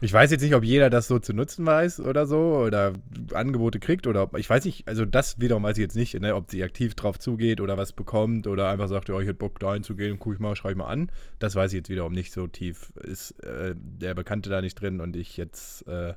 Ich 0.01 0.13
weiß 0.13 0.31
jetzt 0.31 0.41
nicht, 0.41 0.55
ob 0.55 0.63
jeder 0.63 0.89
das 0.89 1.07
so 1.07 1.19
zu 1.19 1.33
nutzen 1.33 1.65
weiß 1.65 1.99
oder 1.99 2.25
so 2.25 2.37
oder 2.57 2.93
Angebote 3.33 3.79
kriegt 3.79 4.07
oder 4.07 4.23
ob, 4.23 4.37
ich 4.37 4.49
weiß 4.49 4.63
nicht, 4.63 4.87
also 4.87 5.03
das 5.03 5.41
wiederum 5.41 5.63
weiß 5.63 5.77
ich 5.77 5.81
jetzt 5.81 5.95
nicht, 5.97 6.17
ne, 6.21 6.35
ob 6.35 6.49
sie 6.49 6.63
aktiv 6.63 6.95
drauf 6.95 7.19
zugeht 7.19 7.59
oder 7.59 7.77
was 7.77 7.91
bekommt 7.91 8.47
oder 8.47 8.69
einfach 8.69 8.87
sagt, 8.87 9.09
ja, 9.09 9.15
ich 9.19 9.23
hätte 9.27 9.33
Bock 9.33 9.59
da 9.59 9.71
einzugehen, 9.73 10.17
guck 10.17 10.35
ich 10.35 10.39
mal, 10.39 10.55
schreibe 10.55 10.71
ich 10.73 10.77
mal 10.77 10.87
an. 10.87 11.11
Das 11.39 11.55
weiß 11.55 11.73
ich 11.73 11.77
jetzt 11.77 11.89
wiederum 11.89 12.13
nicht 12.13 12.31
so 12.31 12.47
tief. 12.47 12.93
Ist 13.03 13.31
äh, 13.43 13.75
der 13.75 14.13
Bekannte 14.13 14.49
da 14.49 14.61
nicht 14.61 14.75
drin 14.75 15.01
und 15.01 15.17
ich 15.17 15.35
jetzt, 15.35 15.85
äh, 15.87 16.13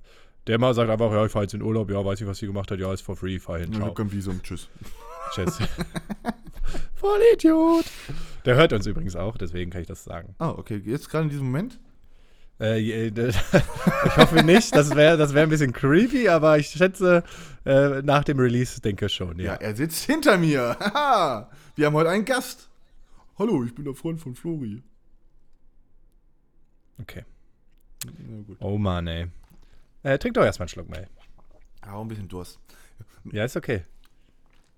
der 0.47 0.59
mal 0.61 0.75
sagt 0.75 0.89
einfach, 0.89 1.11
ja, 1.11 1.27
ich 1.27 1.33
fahre 1.33 1.45
jetzt 1.45 1.55
in 1.55 1.63
Urlaub, 1.63 1.91
ja, 1.91 2.05
weiß 2.05 2.21
ich, 2.21 2.27
was 2.29 2.39
sie 2.39 2.47
gemacht 2.47 2.71
hat, 2.71 2.79
ja, 2.79 2.93
ist 2.93 3.03
for 3.03 3.17
free, 3.17 3.41
fahr 3.41 3.59
hin, 3.59 3.71
Ich 3.73 3.77
ciao. 3.79 3.87
habe 3.87 3.95
kein 3.97 4.13
Visum, 4.13 4.41
tschüss. 4.45 4.69
Tschüss. 5.35 5.59
Voll 6.95 7.21
Idiot. 7.35 7.85
Der 8.45 8.55
hört 8.55 8.73
uns 8.73 8.87
übrigens 8.87 9.17
auch, 9.17 9.37
deswegen 9.37 9.71
kann 9.73 9.81
ich 9.81 9.89
das 9.89 10.05
sagen. 10.05 10.37
Ah, 10.39 10.51
okay, 10.51 10.81
jetzt 10.85 11.09
gerade 11.11 11.25
in 11.25 11.31
diesem 11.31 11.47
Moment? 11.47 11.81
Äh, 12.59 13.11
d- 13.11 13.29
ich 14.07 14.17
hoffe 14.17 14.43
nicht, 14.45 14.75
das 14.77 14.95
wäre 14.95 15.17
das 15.17 15.35
wär 15.35 15.43
ein 15.43 15.49
bisschen 15.49 15.73
creepy, 15.73 16.29
aber 16.29 16.59
ich 16.59 16.69
schätze, 16.69 17.25
äh, 17.65 18.03
nach 18.03 18.23
dem 18.25 18.39
Release 18.39 18.81
denke 18.81 19.07
ich 19.07 19.13
schon, 19.15 19.39
Ja, 19.39 19.45
ja. 19.45 19.55
er 19.55 19.75
sitzt 19.75 20.05
hinter 20.05 20.39
mir. 20.39 20.77
Haha, 20.79 21.51
wir 21.77 21.87
haben 21.87 21.95
heute 21.95 22.11
einen 22.11 22.25
Gast. 22.25 22.69
Hallo, 23.39 23.65
ich 23.65 23.75
bin 23.75 23.85
der 23.85 23.95
Freund 23.95 24.21
von 24.21 24.35
Flori. 24.35 24.83
Okay. 27.01 27.25
Oh 28.61 28.79
Mann, 28.79 29.07
ey. 29.07 29.27
Äh, 30.03 30.19
trink 30.19 30.35
doch 30.35 30.45
erstmal 30.45 30.65
einen 30.65 30.69
Schluck, 30.71 30.89
Mel. 30.89 31.09
Ja, 31.85 31.93
auch 31.95 32.03
ein 32.03 32.09
bisschen 32.09 32.29
Durst. 32.29 32.61
Ja, 33.33 33.45
ist 33.45 33.57
okay. 33.57 33.83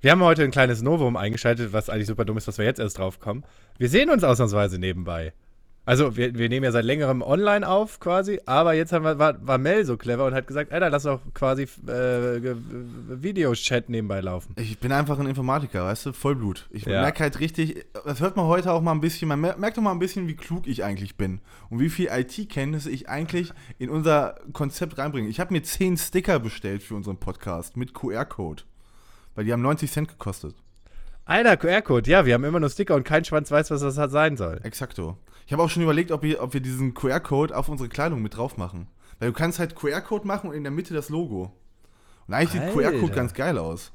Wir 0.01 0.11
haben 0.11 0.23
heute 0.23 0.43
ein 0.45 0.51
kleines 0.51 0.83
Novum 0.83 1.17
eingeschaltet, 1.17 1.73
was 1.73 1.89
eigentlich 1.89 2.07
super 2.07 2.25
dumm 2.27 2.37
ist, 2.37 2.47
dass 2.47 2.59
wir 2.59 2.65
jetzt 2.67 2.79
erst 2.81 2.99
drauf 2.99 3.21
kommen. 3.21 3.45
Wir 3.79 3.89
sehen 3.89 4.11
uns 4.11 4.23
ausnahmsweise 4.25 4.79
nebenbei. 4.79 5.33
Also 5.87 6.17
wir, 6.17 6.35
wir 6.35 6.49
nehmen 6.49 6.65
ja 6.65 6.73
seit 6.73 6.87
längerem 6.87 7.21
online 7.21 7.69
auf 7.69 8.01
quasi, 8.01 8.41
aber 8.47 8.73
jetzt 8.73 8.93
haben 8.95 9.05
wir, 9.05 9.19
war, 9.19 9.47
war 9.47 9.59
Mel 9.59 9.85
so 9.85 9.99
clever 9.99 10.25
und 10.25 10.33
hat 10.35 10.47
gesagt, 10.47 10.73
Alter, 10.73 10.89
lass 10.89 11.03
doch 11.03 11.21
quasi 11.35 11.65
äh, 11.87 12.55
Videochat 13.09 13.89
nebenbei 13.89 14.21
laufen. 14.23 14.55
Ich 14.59 14.79
bin 14.79 14.93
einfach 14.93 15.19
ein 15.19 15.27
Informatiker, 15.27 15.85
weißt 15.85 16.07
du, 16.07 16.13
Vollblut. 16.15 16.67
Ich 16.71 16.87
Ja. 16.87 17.03
merke 17.03 17.21
halt 17.23 17.39
richtig, 17.41 17.85
das 18.05 18.21
hört 18.21 18.37
man 18.37 18.47
heute 18.47 18.73
auch 18.73 18.81
mal 18.81 18.93
ein 18.93 19.01
bisschen, 19.03 19.29
man 19.29 19.41
mer- 19.41 19.57
merkt 19.59 19.77
doch 19.77 19.83
mal 19.83 19.91
ein 19.93 19.99
bisschen, 19.99 20.27
wie 20.27 20.37
klug 20.37 20.67
ich 20.67 20.85
eigentlich 20.85 21.17
bin 21.17 21.41
und 21.71 21.81
wie 21.81 21.91
viel 21.91 22.09
IT-Kenntnisse 22.11 22.91
ich 22.91 23.09
eigentlich 23.09 23.53
in 23.79 23.91
unser 23.91 24.37
Konzept 24.53 24.97
reinbringe. 24.99 25.29
Ich 25.29 25.39
habe 25.41 25.53
mir 25.53 25.63
10 25.63 25.97
Sticker 25.99 26.39
bestellt 26.39 26.83
für 26.83 26.95
unseren 26.95 27.19
Podcast 27.19 27.77
mit 27.77 27.93
QR-Code, 27.95 28.63
weil 29.35 29.45
die 29.45 29.53
haben 29.53 29.63
90 29.63 29.91
Cent 29.91 30.09
gekostet. 30.09 30.55
Alter, 31.27 31.57
QR-Code, 31.57 32.11
ja, 32.11 32.25
wir 32.27 32.35
haben 32.35 32.45
immer 32.45 32.61
nur 32.61 32.71
Sticker 32.71 32.95
und 32.95 33.05
kein 33.05 33.25
Schwanz 33.25 33.51
weiß, 33.51 33.71
was 33.71 33.81
das 33.83 33.99
halt 33.99 34.11
sein 34.11 34.37
soll. 34.37 34.61
Exakto. 34.63 35.19
Ich 35.47 35.53
habe 35.53 35.63
auch 35.63 35.71
schon 35.71 35.83
überlegt, 35.83 36.11
ob 36.11 36.23
wir, 36.23 36.43
ob 36.43 36.55
wir 36.55 36.61
diesen 36.61 36.95
QR-Code 36.95 37.57
auf 37.57 37.69
unsere 37.69 37.89
Kleidung 37.89 38.23
mit 38.23 38.37
drauf 38.37 38.57
machen. 38.57 38.89
Weil 39.19 39.29
du 39.29 39.35
kannst 39.35 39.59
halt 39.59 39.75
QR-Code 39.75 40.27
machen 40.27 40.51
und 40.51 40.57
in 40.57 40.65
der 40.65 40.73
Mitte 40.73 40.95
das 40.95 41.09
Logo. 41.09 41.53
Und 42.27 42.35
eigentlich 42.35 42.51
sieht 42.51 42.63
Alter. 42.63 42.75
QR-Code 42.75 43.13
ganz 43.13 43.35
geil 43.35 43.59
aus. 43.59 43.93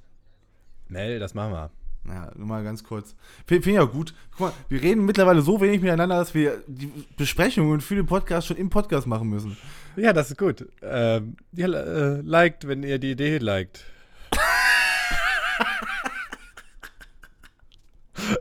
Mel, 0.88 1.20
das 1.20 1.34
machen 1.34 1.54
wir. 1.54 1.72
Ja, 2.08 2.32
nur 2.36 2.48
mal 2.48 2.64
ganz 2.64 2.84
kurz. 2.84 3.16
Finde 3.46 3.64
find 3.64 3.76
ich 3.76 3.80
auch 3.80 3.92
gut. 3.92 4.14
Guck 4.32 4.40
mal, 4.40 4.54
wir 4.70 4.82
reden 4.82 5.06
mittlerweile 5.06 5.42
so 5.42 5.62
wenig 5.62 5.82
miteinander, 5.82 6.18
dass 6.18 6.34
wir 6.34 6.64
die 6.68 6.92
Besprechungen 7.18 7.82
für 7.82 7.96
den 7.96 8.06
Podcast 8.06 8.48
schon 8.48 8.58
im 8.58 8.70
Podcast 8.70 9.06
machen 9.06 9.30
müssen. 9.30 9.58
Ja, 9.96 10.14
das 10.14 10.32
ist 10.32 10.38
gut. 10.38 10.66
Ähm, 10.82 11.36
ja, 11.52 11.68
äh, 11.68 12.22
liked, 12.22 12.68
wenn 12.68 12.84
ihr 12.84 13.00
die 13.00 13.12
Idee 13.12 13.38
liked. 13.38 13.84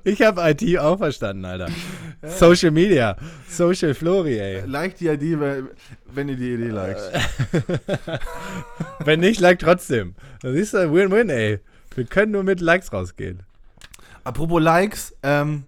ich 0.05 0.23
habe 0.23 0.43
IT 0.51 0.79
auch 0.79 0.99
verstanden, 0.99 1.45
Alter. 1.45 1.69
Social 2.23 2.71
Media. 2.71 3.17
Social 3.49 3.95
Flori, 3.95 4.39
ey. 4.39 4.63
Like 4.67 4.97
die 4.99 5.09
Idee, 5.09 5.39
wenn- 5.41 6.29
ihr 6.29 6.37
die 6.37 6.55
Idee 6.55 6.69
liked. 6.71 7.01
Wenn 9.05 9.21
nicht, 9.21 9.41
like 9.41 9.59
trotzdem. 9.59 10.15
Das 10.43 10.55
ist 10.55 10.75
ein 10.75 10.93
Win-Win, 10.93 11.31
ey. 11.31 11.61
Wir 11.95 12.05
können 12.05 12.33
nur 12.33 12.43
mit 12.43 12.61
Likes 12.61 12.93
rausgehen. 12.93 13.43
Apropos 14.25 14.61
Likes, 14.63 15.15
ähm, 15.23 15.65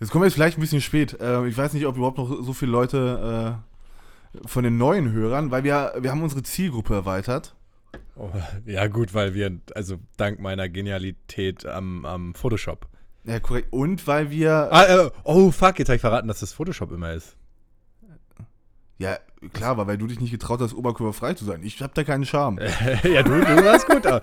jetzt 0.00 0.10
kommen 0.10 0.22
wir 0.22 0.26
jetzt 0.26 0.34
vielleicht 0.34 0.58
ein 0.58 0.60
bisschen 0.60 0.80
spät. 0.80 1.16
Ähm, 1.20 1.46
ich 1.46 1.56
weiß 1.56 1.72
nicht, 1.72 1.86
ob 1.86 1.96
überhaupt 1.96 2.18
noch 2.18 2.42
so 2.42 2.52
viele 2.52 2.70
Leute 2.72 3.58
äh, 4.42 4.48
von 4.48 4.64
den 4.64 4.76
neuen 4.78 5.12
Hörern, 5.12 5.50
weil 5.50 5.64
wir, 5.64 5.94
wir 5.98 6.10
haben 6.10 6.22
unsere 6.22 6.42
Zielgruppe 6.42 6.94
erweitert. 6.94 7.54
Oh, 8.16 8.30
ja, 8.66 8.86
gut, 8.88 9.14
weil 9.14 9.34
wir, 9.34 9.58
also 9.74 9.96
dank 10.16 10.40
meiner 10.40 10.68
Genialität 10.68 11.64
am, 11.66 12.04
am 12.04 12.34
Photoshop. 12.34 12.86
Ja, 13.24 13.40
korrekt. 13.40 13.68
Und 13.72 14.06
weil 14.06 14.30
wir. 14.30 14.68
Ah, 14.70 14.84
äh, 14.84 15.10
oh, 15.24 15.50
fuck, 15.50 15.78
jetzt 15.78 15.88
habe 15.88 15.96
ich 15.96 16.00
verraten, 16.00 16.28
dass 16.28 16.40
das 16.40 16.52
Photoshop 16.52 16.92
immer 16.92 17.12
ist. 17.12 17.36
Ja, 18.98 19.18
klar, 19.52 19.76
weil, 19.76 19.86
weil 19.86 19.98
du 19.98 20.06
dich 20.08 20.18
nicht 20.18 20.32
getraut 20.32 20.60
hast, 20.60 20.74
oberkörperfrei 20.74 21.34
zu 21.34 21.44
sein. 21.44 21.60
Ich 21.62 21.80
hab 21.82 21.94
da 21.94 22.02
keinen 22.04 22.24
Charme. 22.24 22.58
ja, 23.04 23.22
du, 23.22 23.30
du 23.30 23.64
warst 23.64 23.86
gut. 23.86 24.04
aber 24.06 24.22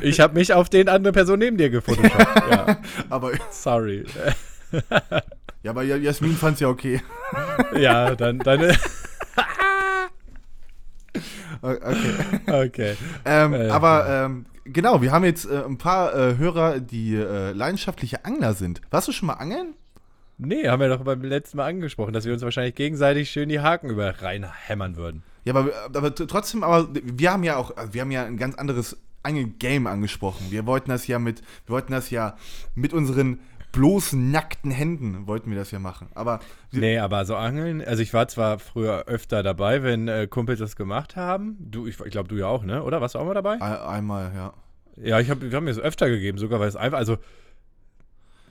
Ich 0.00 0.18
habe 0.20 0.34
mich 0.34 0.52
auf 0.52 0.68
den 0.68 0.88
andere 0.88 1.12
Person 1.12 1.38
neben 1.38 1.56
dir 1.56 1.70
gefotoshoppt. 1.70 2.42
Ja, 2.50 2.78
Aber, 3.08 3.32
sorry. 3.50 4.04
ja, 5.62 5.70
aber 5.70 5.82
Jasmin 5.84 6.34
fand's 6.34 6.60
ja 6.60 6.68
okay. 6.68 7.00
Ja, 7.76 8.14
dann, 8.16 8.38
dann, 8.40 8.76
Okay. 11.62 12.14
okay. 12.46 12.96
Ähm, 13.24 13.54
Äh, 13.54 13.68
aber 13.70 14.06
ähm, 14.08 14.46
genau, 14.72 15.02
wir 15.02 15.12
haben 15.12 15.24
jetzt 15.24 15.44
äh, 15.44 15.64
ein 15.64 15.78
paar 15.78 16.14
äh, 16.14 16.36
Hörer, 16.36 16.80
die 16.80 17.14
äh, 17.14 17.52
leidenschaftliche 17.52 18.24
Angler 18.24 18.54
sind. 18.54 18.80
Warst 18.90 19.08
du 19.08 19.12
schon 19.12 19.26
mal 19.26 19.34
angeln? 19.34 19.74
Nee, 20.38 20.68
haben 20.68 20.80
wir 20.80 20.88
doch 20.88 21.02
beim 21.02 21.22
letzten 21.22 21.56
Mal 21.56 21.66
angesprochen, 21.66 22.12
dass 22.12 22.26
wir 22.26 22.32
uns 22.32 22.42
wahrscheinlich 22.42 22.74
gegenseitig 22.74 23.30
schön 23.30 23.48
die 23.48 23.60
Haken 23.60 23.88
über 23.88 24.22
reinhämmern 24.22 24.96
würden. 24.96 25.22
Ja, 25.44 25.54
aber, 25.54 25.70
aber 25.94 26.14
trotzdem, 26.14 26.62
aber 26.62 26.88
wir 26.92 27.32
haben 27.32 27.42
ja 27.42 27.56
auch, 27.56 27.76
also 27.76 27.94
wir 27.94 28.02
haben 28.02 28.10
ja 28.10 28.24
ein 28.24 28.36
ganz 28.36 28.56
anderes 28.56 28.98
Angelgame 29.22 29.88
angesprochen. 29.88 30.46
Wir 30.50 30.66
wollten 30.66 30.90
das 30.90 31.06
ja 31.06 31.18
mit, 31.18 31.40
wir 31.66 31.74
wollten 31.74 31.92
das 31.92 32.10
ja 32.10 32.36
mit 32.74 32.92
unseren 32.92 33.40
bloßen 33.76 34.30
nackten 34.30 34.70
Händen 34.70 35.26
wollten 35.26 35.50
wir 35.50 35.58
das 35.58 35.70
ja 35.70 35.78
machen. 35.78 36.08
Aber 36.14 36.40
Nee, 36.72 36.98
aber 36.98 37.24
so 37.26 37.36
Angeln, 37.36 37.82
also 37.84 38.02
ich 38.02 38.12
war 38.14 38.26
zwar 38.28 38.58
früher 38.58 39.04
öfter 39.06 39.42
dabei, 39.42 39.82
wenn 39.82 40.08
äh, 40.08 40.26
Kumpels 40.28 40.58
das 40.58 40.76
gemacht 40.76 41.14
haben. 41.14 41.56
Du, 41.60 41.86
ich, 41.86 42.00
ich 42.00 42.10
glaube, 42.10 42.28
du 42.28 42.36
ja 42.36 42.46
auch, 42.46 42.64
ne? 42.64 42.82
Oder? 42.82 43.00
Warst 43.00 43.14
du 43.14 43.18
auch 43.18 43.26
mal 43.26 43.34
dabei? 43.34 43.60
ein- 43.60 43.62
einmal, 43.62 44.32
ja. 44.34 44.52
Ja, 44.96 45.20
ich 45.20 45.28
habe 45.30 45.48
hab 45.54 45.62
mir 45.62 45.70
es 45.70 45.78
öfter 45.78 46.08
gegeben, 46.08 46.38
sogar 46.38 46.58
weil 46.58 46.68
es 46.68 46.76
einfach, 46.76 46.98
also, 46.98 47.18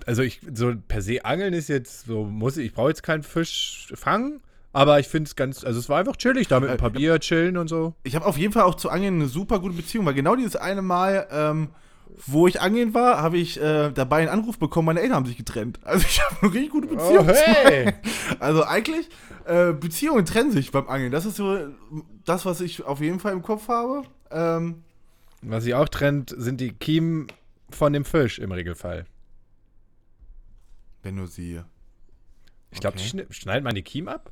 also 0.06 0.22
ich, 0.22 0.42
so 0.54 0.74
per 0.88 1.02
se 1.02 1.26
Angeln 1.26 1.54
ist 1.54 1.70
jetzt 1.70 2.06
so, 2.06 2.24
muss 2.26 2.58
ich, 2.58 2.68
ich 2.68 2.74
brauche 2.74 2.90
jetzt 2.90 3.02
keinen 3.04 3.24
Fisch 3.24 3.92
fangen, 3.96 4.42
aber 4.72 5.00
ich 5.00 5.08
finde 5.08 5.28
es 5.28 5.36
ganz, 5.36 5.64
also 5.64 5.80
es 5.80 5.90
war 5.90 5.98
einfach 6.00 6.18
chillig, 6.18 6.48
da 6.48 6.60
mit 6.60 6.70
ein 6.70 6.76
Äh, 6.76 6.80
paar 6.80 6.92
Bier 6.92 7.20
chillen 7.20 7.58
und 7.58 7.68
so. 7.68 7.96
Ich 8.04 8.16
habe 8.16 8.26
auf 8.26 8.38
jeden 8.38 8.54
Fall 8.54 8.64
auch 8.64 8.76
zu 8.76 8.90
Angeln 8.90 9.16
eine 9.16 9.28
super 9.28 9.60
gute 9.60 9.76
Beziehung, 9.76 10.06
weil 10.06 10.14
genau 10.14 10.36
dieses 10.36 10.56
eine 10.56 10.84
Mal, 10.84 11.28
ähm, 11.32 11.70
wo 12.28 12.48
ich 12.48 12.62
angeln 12.62 12.94
war, 12.94 13.22
habe 13.22 13.38
ich 13.38 13.60
äh, 13.62 13.92
dabei 13.92 14.20
einen 14.20 14.30
Anruf 14.30 14.58
bekommen, 14.58 14.86
meine 14.88 15.02
Eltern 15.02 15.18
haben 15.18 15.26
sich 15.26 15.38
getrennt. 15.38 15.80
Also 15.84 16.06
ich 16.08 16.22
habe 16.24 16.36
eine 16.42 16.54
richtig 16.54 16.72
gute 16.72 16.88
Beziehung. 16.88 17.28
Oh, 17.30 17.34
hey! 17.34 17.94
Also 18.40 18.64
eigentlich, 18.64 19.10
äh, 19.46 19.74
Beziehungen 19.74 20.26
trennen 20.26 20.52
sich 20.52 20.72
beim 20.72 20.88
Angeln. 20.88 21.12
Das 21.12 21.26
ist 21.26 21.36
so 21.38 21.68
das, 22.26 22.46
was 22.46 22.62
ich 22.62 22.84
auf 22.84 23.00
jeden 23.02 23.20
Fall 23.20 23.34
im 23.34 23.42
Kopf 23.42 23.68
habe. 23.68 24.04
Ähm, 24.32 24.84
Was 25.42 25.64
sich 25.64 25.74
auch 25.76 25.88
trennt, 25.90 26.34
sind 26.38 26.60
die 26.62 26.72
Kiemen 26.74 27.28
von 27.70 27.94
dem 27.94 28.06
Fisch 28.06 28.40
im 28.40 28.52
Regelfall. 28.52 29.06
wenn 31.04 31.18
du 31.18 31.28
sie. 31.28 31.62
Ich 32.72 32.80
glaube, 32.80 32.98
Okay. 33.00 33.26
schneidet 33.30 33.64
man 33.64 33.76
die 33.76 33.84
Kiemen 33.84 34.10
ab? 34.10 34.32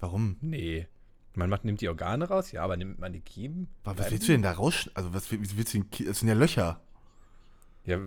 Warum? 0.00 0.36
Nee. 0.40 0.86
Man 1.34 1.50
macht, 1.50 1.64
nimmt 1.64 1.80
die 1.80 1.88
Organe 1.88 2.26
raus, 2.28 2.52
ja, 2.52 2.62
aber 2.62 2.76
nimmt 2.76 2.98
man 2.98 3.12
die 3.12 3.20
Kiemen? 3.20 3.68
Was, 3.84 4.10
willst 4.10 4.26
du 4.28 4.32
denn 4.32 4.42
da 4.42 4.52
raus? 4.52 4.88
Also, 4.94 5.12
was 5.12 5.30
will- 5.30 5.40
willst 5.42 5.74
du 5.74 5.80
denn? 5.82 6.06
Das 6.06 6.20
sind 6.20 6.28
ja 6.28 6.34
Löcher. 6.34 6.80
Ja, 7.86 7.98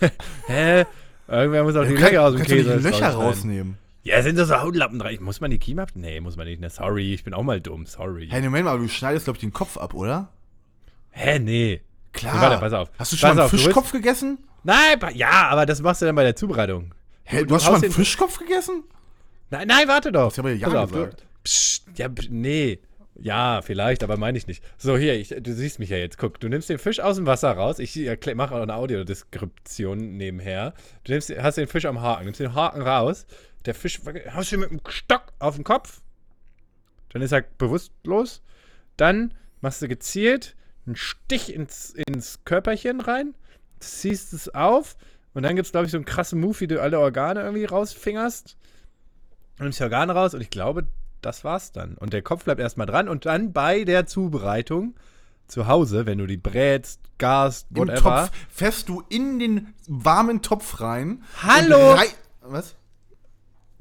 hä? 0.46 0.84
Irgendwer 1.28 1.62
muss 1.62 1.76
auch 1.76 1.84
die 1.84 1.94
du 1.94 2.00
Löcher 2.00 2.22
aus 2.22 2.34
dem 2.34 2.42
du 2.42 2.46
Käse 2.46 2.78
die 2.78 2.82
Löcher 2.82 3.10
rausnehmen. 3.10 3.78
Ja, 4.02 4.22
sind 4.22 4.38
das 4.38 4.48
so 4.48 4.56
Hautlappen 4.56 4.98
dran? 4.98 5.16
Muss 5.20 5.40
man 5.40 5.50
die 5.50 5.58
Kiemen 5.58 5.80
ab? 5.80 5.90
Nee, 5.94 6.20
muss 6.20 6.36
man 6.36 6.46
nicht. 6.46 6.60
Ne, 6.60 6.70
sorry, 6.70 7.14
ich 7.14 7.22
bin 7.22 7.34
auch 7.34 7.42
mal 7.42 7.60
dumm, 7.60 7.86
sorry. 7.86 8.28
Hey, 8.30 8.42
Moment 8.42 8.64
mal, 8.64 8.72
aber 8.72 8.82
du 8.82 8.88
schneidest, 8.88 9.26
glaube 9.26 9.36
ich, 9.36 9.40
den 9.40 9.52
Kopf 9.52 9.76
ab, 9.76 9.94
oder? 9.94 10.30
Hä, 11.10 11.38
nee. 11.38 11.82
Klar. 12.12 12.40
Warte, 12.40 12.58
pass 12.58 12.72
auf. 12.72 12.90
Hast 12.98 13.12
du 13.12 13.16
schon 13.16 13.28
Pass 13.28 13.36
mal 13.36 13.42
einen 13.42 13.46
auf, 13.46 13.50
du 13.50 13.58
Fischkopf 13.58 13.92
gegessen? 13.92 14.38
Nein, 14.64 14.98
ja, 15.14 15.48
aber 15.48 15.66
das 15.66 15.80
machst 15.82 16.02
du 16.02 16.06
dann 16.06 16.16
bei 16.16 16.24
der 16.24 16.34
Zubereitung. 16.34 16.94
Hä, 17.24 17.44
du, 17.44 17.54
hast 17.54 17.64
schon 17.64 17.74
mal 17.74 17.82
einen 17.82 17.92
Fischkopf 17.92 18.38
gegessen? 18.38 18.84
Nein, 19.50 19.68
nein, 19.68 19.86
warte 19.86 20.10
doch. 20.10 20.26
Hast 20.26 20.38
du 20.38 20.42
aber 20.42 20.52
ja 20.52 20.66
Pass 20.66 20.76
auf, 20.76 20.92
gesagt. 20.92 21.20
Du, 21.20 21.24
psst, 21.44 21.84
ja, 21.96 22.08
nee. 22.30 22.78
Ja, 23.22 23.60
vielleicht, 23.60 24.02
aber 24.02 24.16
meine 24.16 24.38
ich 24.38 24.46
nicht. 24.46 24.64
So, 24.78 24.96
hier, 24.96 25.14
ich, 25.14 25.28
du 25.28 25.52
siehst 25.52 25.78
mich 25.78 25.90
ja 25.90 25.98
jetzt. 25.98 26.16
Guck, 26.16 26.40
du 26.40 26.48
nimmst 26.48 26.70
den 26.70 26.78
Fisch 26.78 27.00
aus 27.00 27.16
dem 27.16 27.26
Wasser 27.26 27.52
raus. 27.52 27.78
Ich 27.78 27.96
mache 28.34 28.54
auch 28.54 28.62
eine 28.62 28.74
Audiodeskription 28.74 30.16
nebenher. 30.16 30.72
Du 31.04 31.12
nimmst, 31.12 31.30
hast 31.30 31.58
den 31.58 31.68
Fisch 31.68 31.84
am 31.84 32.00
Haken, 32.00 32.24
nimmst 32.24 32.40
den 32.40 32.54
Haken 32.54 32.80
raus. 32.80 33.26
Der 33.66 33.74
Fisch 33.74 34.00
haust 34.34 34.52
du 34.52 34.58
mit 34.58 34.70
dem 34.70 34.80
Stock 34.88 35.34
auf 35.38 35.56
den 35.56 35.64
Kopf. 35.64 36.00
Dann 37.10 37.20
ist 37.20 37.32
er 37.32 37.42
bewusstlos. 37.58 38.42
Dann 38.96 39.34
machst 39.60 39.82
du 39.82 39.88
gezielt 39.88 40.56
einen 40.86 40.96
Stich 40.96 41.54
ins, 41.54 41.90
ins 41.90 42.44
Körperchen 42.44 43.00
rein, 43.00 43.34
ziehst 43.80 44.32
es 44.32 44.54
auf 44.54 44.96
und 45.34 45.42
dann 45.42 45.56
gibt 45.56 45.66
es, 45.66 45.72
glaube 45.72 45.86
ich, 45.86 45.92
so 45.92 45.98
einen 45.98 46.06
krassen 46.06 46.40
Move, 46.40 46.58
wie 46.60 46.66
du 46.66 46.80
alle 46.80 46.98
Organe 46.98 47.42
irgendwie 47.42 47.66
rausfingerst. 47.66 48.56
Und 49.58 49.64
nimmst 49.64 49.78
die 49.78 49.84
Organe 49.84 50.14
raus 50.14 50.32
und 50.32 50.40
ich 50.40 50.50
glaube, 50.50 50.86
das 51.22 51.44
war's 51.44 51.72
dann. 51.72 51.94
Und 51.94 52.12
der 52.12 52.22
Kopf 52.22 52.44
bleibt 52.44 52.60
erstmal 52.60 52.86
dran 52.86 53.08
und 53.08 53.26
dann 53.26 53.52
bei 53.52 53.84
der 53.84 54.06
Zubereitung 54.06 54.94
zu 55.46 55.66
Hause, 55.66 56.06
wenn 56.06 56.18
du 56.18 56.26
die 56.26 56.36
brätst, 56.36 57.00
garst, 57.18 57.66
Im 57.70 57.78
whatever. 57.78 58.26
Topf 58.26 58.30
fährst 58.50 58.88
du 58.88 59.02
in 59.08 59.38
den 59.38 59.74
warmen 59.88 60.42
Topf 60.42 60.80
rein. 60.80 61.22
Hallo? 61.42 61.92
rei- 61.94 62.06
Was? 62.42 62.76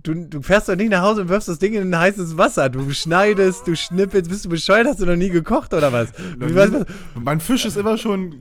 Du, 0.02 0.14
du 0.14 0.42
fährst 0.42 0.70
doch 0.70 0.76
nicht 0.78 0.90
nach 0.92 1.02
Hause 1.02 1.22
und 1.24 1.30
wirfst 1.30 1.50
das 1.50 1.60
Ding 1.60 1.74
in 1.74 1.94
ein 1.94 2.00
heißes 2.00 2.38
Wasser. 2.38 2.70
Du 2.70 2.90
schneidest, 2.92 3.68
du 3.68 3.76
schnippelst. 3.76 4.30
Bist 4.30 4.46
du 4.46 4.50
bescheuert? 4.50 4.88
Hast 4.88 5.02
du 5.02 5.06
noch 5.06 5.18
nie 5.18 5.30
gekocht 5.30 5.74
oder 5.74 5.92
was? 5.92 6.08
Was? 6.38 6.86
Mein 7.16 7.42
Fisch 7.42 7.66
ist 7.66 7.76
immer 7.78 7.98
schon 7.98 8.34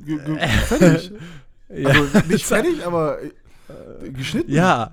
fertig. 0.68 1.12
Ja. 1.70 1.90
Also 1.90 2.18
nicht 2.28 2.46
fertig, 2.46 2.86
aber 2.86 3.18
äh, 3.22 4.08
geschnitten. 4.10 4.50
Ja, 4.50 4.90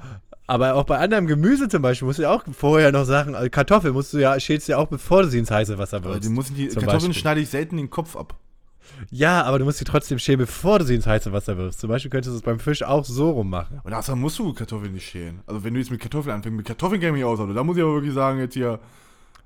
aber 0.47 0.75
auch 0.75 0.84
bei 0.84 0.97
anderem 0.99 1.27
Gemüse 1.27 1.67
zum 1.69 1.81
Beispiel 1.81 2.05
musst 2.05 2.19
du 2.19 2.23
ja 2.23 2.31
auch 2.31 2.43
vorher 2.51 2.91
noch 2.91 3.05
Sachen, 3.05 3.36
also 3.36 3.49
Kartoffeln 3.49 3.93
musst 3.93 4.13
du 4.13 4.19
ja, 4.19 4.39
schälst 4.39 4.67
du 4.67 4.73
ja 4.73 4.77
auch, 4.77 4.88
bevor 4.88 5.23
du 5.23 5.29
sie 5.29 5.39
ins 5.39 5.51
heiße 5.51 5.77
Wasser 5.77 5.97
Aber 5.97 6.10
wirfst. 6.10 6.23
die, 6.23 6.29
müssen 6.29 6.55
die 6.55 6.67
Kartoffeln 6.67 6.93
Beispiel. 6.93 7.13
schneide 7.13 7.41
ich 7.41 7.49
selten 7.49 7.77
den 7.77 7.89
Kopf 7.89 8.15
ab. 8.15 8.38
Ja, 9.10 9.43
aber 9.43 9.60
du 9.60 9.65
musst 9.65 9.79
sie 9.79 9.86
trotzdem 9.86 10.19
schälen, 10.19 10.39
bevor 10.39 10.79
du 10.79 10.86
sie 10.86 10.95
ins 10.95 11.08
heiße 11.08 11.31
Wasser 11.34 11.58
wirfst. 11.58 11.79
Zum 11.79 11.89
Beispiel 11.89 12.12
könntest 12.12 12.34
du 12.34 12.38
es 12.38 12.43
beim 12.43 12.60
Fisch 12.60 12.84
auch 12.84 13.03
so 13.03 13.31
rum 13.31 13.49
machen. 13.49 13.81
Und 13.84 13.93
außerdem 13.93 14.21
musst 14.21 14.38
du 14.38 14.53
Kartoffeln 14.53 14.93
nicht 14.93 15.10
schälen. 15.10 15.41
Also 15.47 15.63
wenn 15.63 15.73
du 15.73 15.79
jetzt 15.79 15.89
mit 15.89 15.99
Kartoffeln 15.99 16.36
anfängst, 16.36 16.55
mit 16.55 16.65
Kartoffeln 16.67 17.01
kenne 17.01 17.17
ich 17.17 17.23
aus, 17.23 17.39
also 17.39 17.53
da 17.53 17.63
muss 17.63 17.77
ich 17.77 17.84
aber 17.84 17.93
wirklich 17.93 18.13
sagen, 18.13 18.39
jetzt 18.39 18.53
hier. 18.53 18.79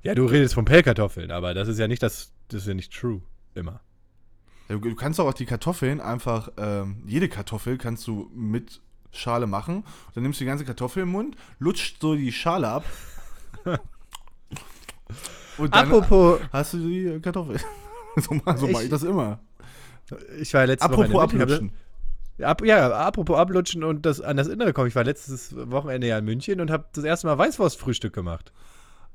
Ja, 0.04 0.14
du 0.14 0.26
redest 0.26 0.54
von 0.54 0.66
Pellkartoffeln, 0.66 1.32
aber 1.32 1.54
das 1.54 1.68
ist 1.68 1.80
ja 1.80 1.88
nicht 1.88 2.04
das, 2.04 2.32
das 2.50 2.62
ist 2.62 2.68
ja 2.68 2.74
nicht 2.74 2.94
true. 2.94 3.22
Immer. 3.56 3.80
Du, 4.68 4.78
du 4.78 4.96
kannst 4.96 5.20
auch 5.20 5.34
die 5.34 5.46
Kartoffeln 5.46 6.00
einfach, 6.00 6.52
ähm, 6.58 7.02
jede 7.08 7.28
Kartoffel 7.28 7.78
kannst 7.78 8.06
du 8.08 8.30
mit 8.36 8.82
Schale 9.12 9.48
machen. 9.48 9.84
Dann 10.14 10.24
nimmst 10.24 10.40
du 10.40 10.44
die 10.44 10.50
ganze 10.50 10.66
Kartoffel 10.66 11.04
im 11.04 11.10
Mund, 11.10 11.36
lutscht 11.60 12.02
so 12.02 12.16
die 12.16 12.32
Schale 12.32 12.68
ab 12.68 12.84
Und 15.58 15.76
dann 15.76 15.88
Apropos, 15.92 16.40
hast 16.52 16.74
du 16.74 16.78
die 16.78 17.20
Kartoffel. 17.22 17.60
so 18.16 18.34
mache 18.36 18.58
so 18.58 18.68
mach 18.68 18.80
ich 18.80 18.86
Ich- 18.86 18.90
das 18.90 19.04
immer. 19.04 19.40
ich 20.40 20.54
war 20.54 20.66
letzte 20.66 20.90
Woche 20.90 21.06
in 21.06 21.12
Apropos 21.12 21.34
München, 21.34 21.40
hab- 21.42 21.50
ablutschen. 21.50 21.72
Ja, 22.38 22.48
Ab, 22.48 22.64
ja, 22.66 22.90
apropos 22.92 23.38
ablutschen 23.38 23.84
und 23.84 24.06
das 24.06 24.22
an 24.22 24.38
das 24.38 24.48
Innere 24.48 24.72
kommen. 24.72 24.88
Ich 24.88 24.96
war 24.96 25.04
letztes 25.04 25.54
Wochenende 25.70 26.08
ja 26.08 26.18
in 26.20 26.24
München 26.26 26.62
und 26.62 26.72
habe 26.72 26.86
das 26.94 27.04
erste 27.04 27.28
Mal 27.28 27.38
Weißwurstfrühstück 27.38 28.14
gemacht. 28.14 28.54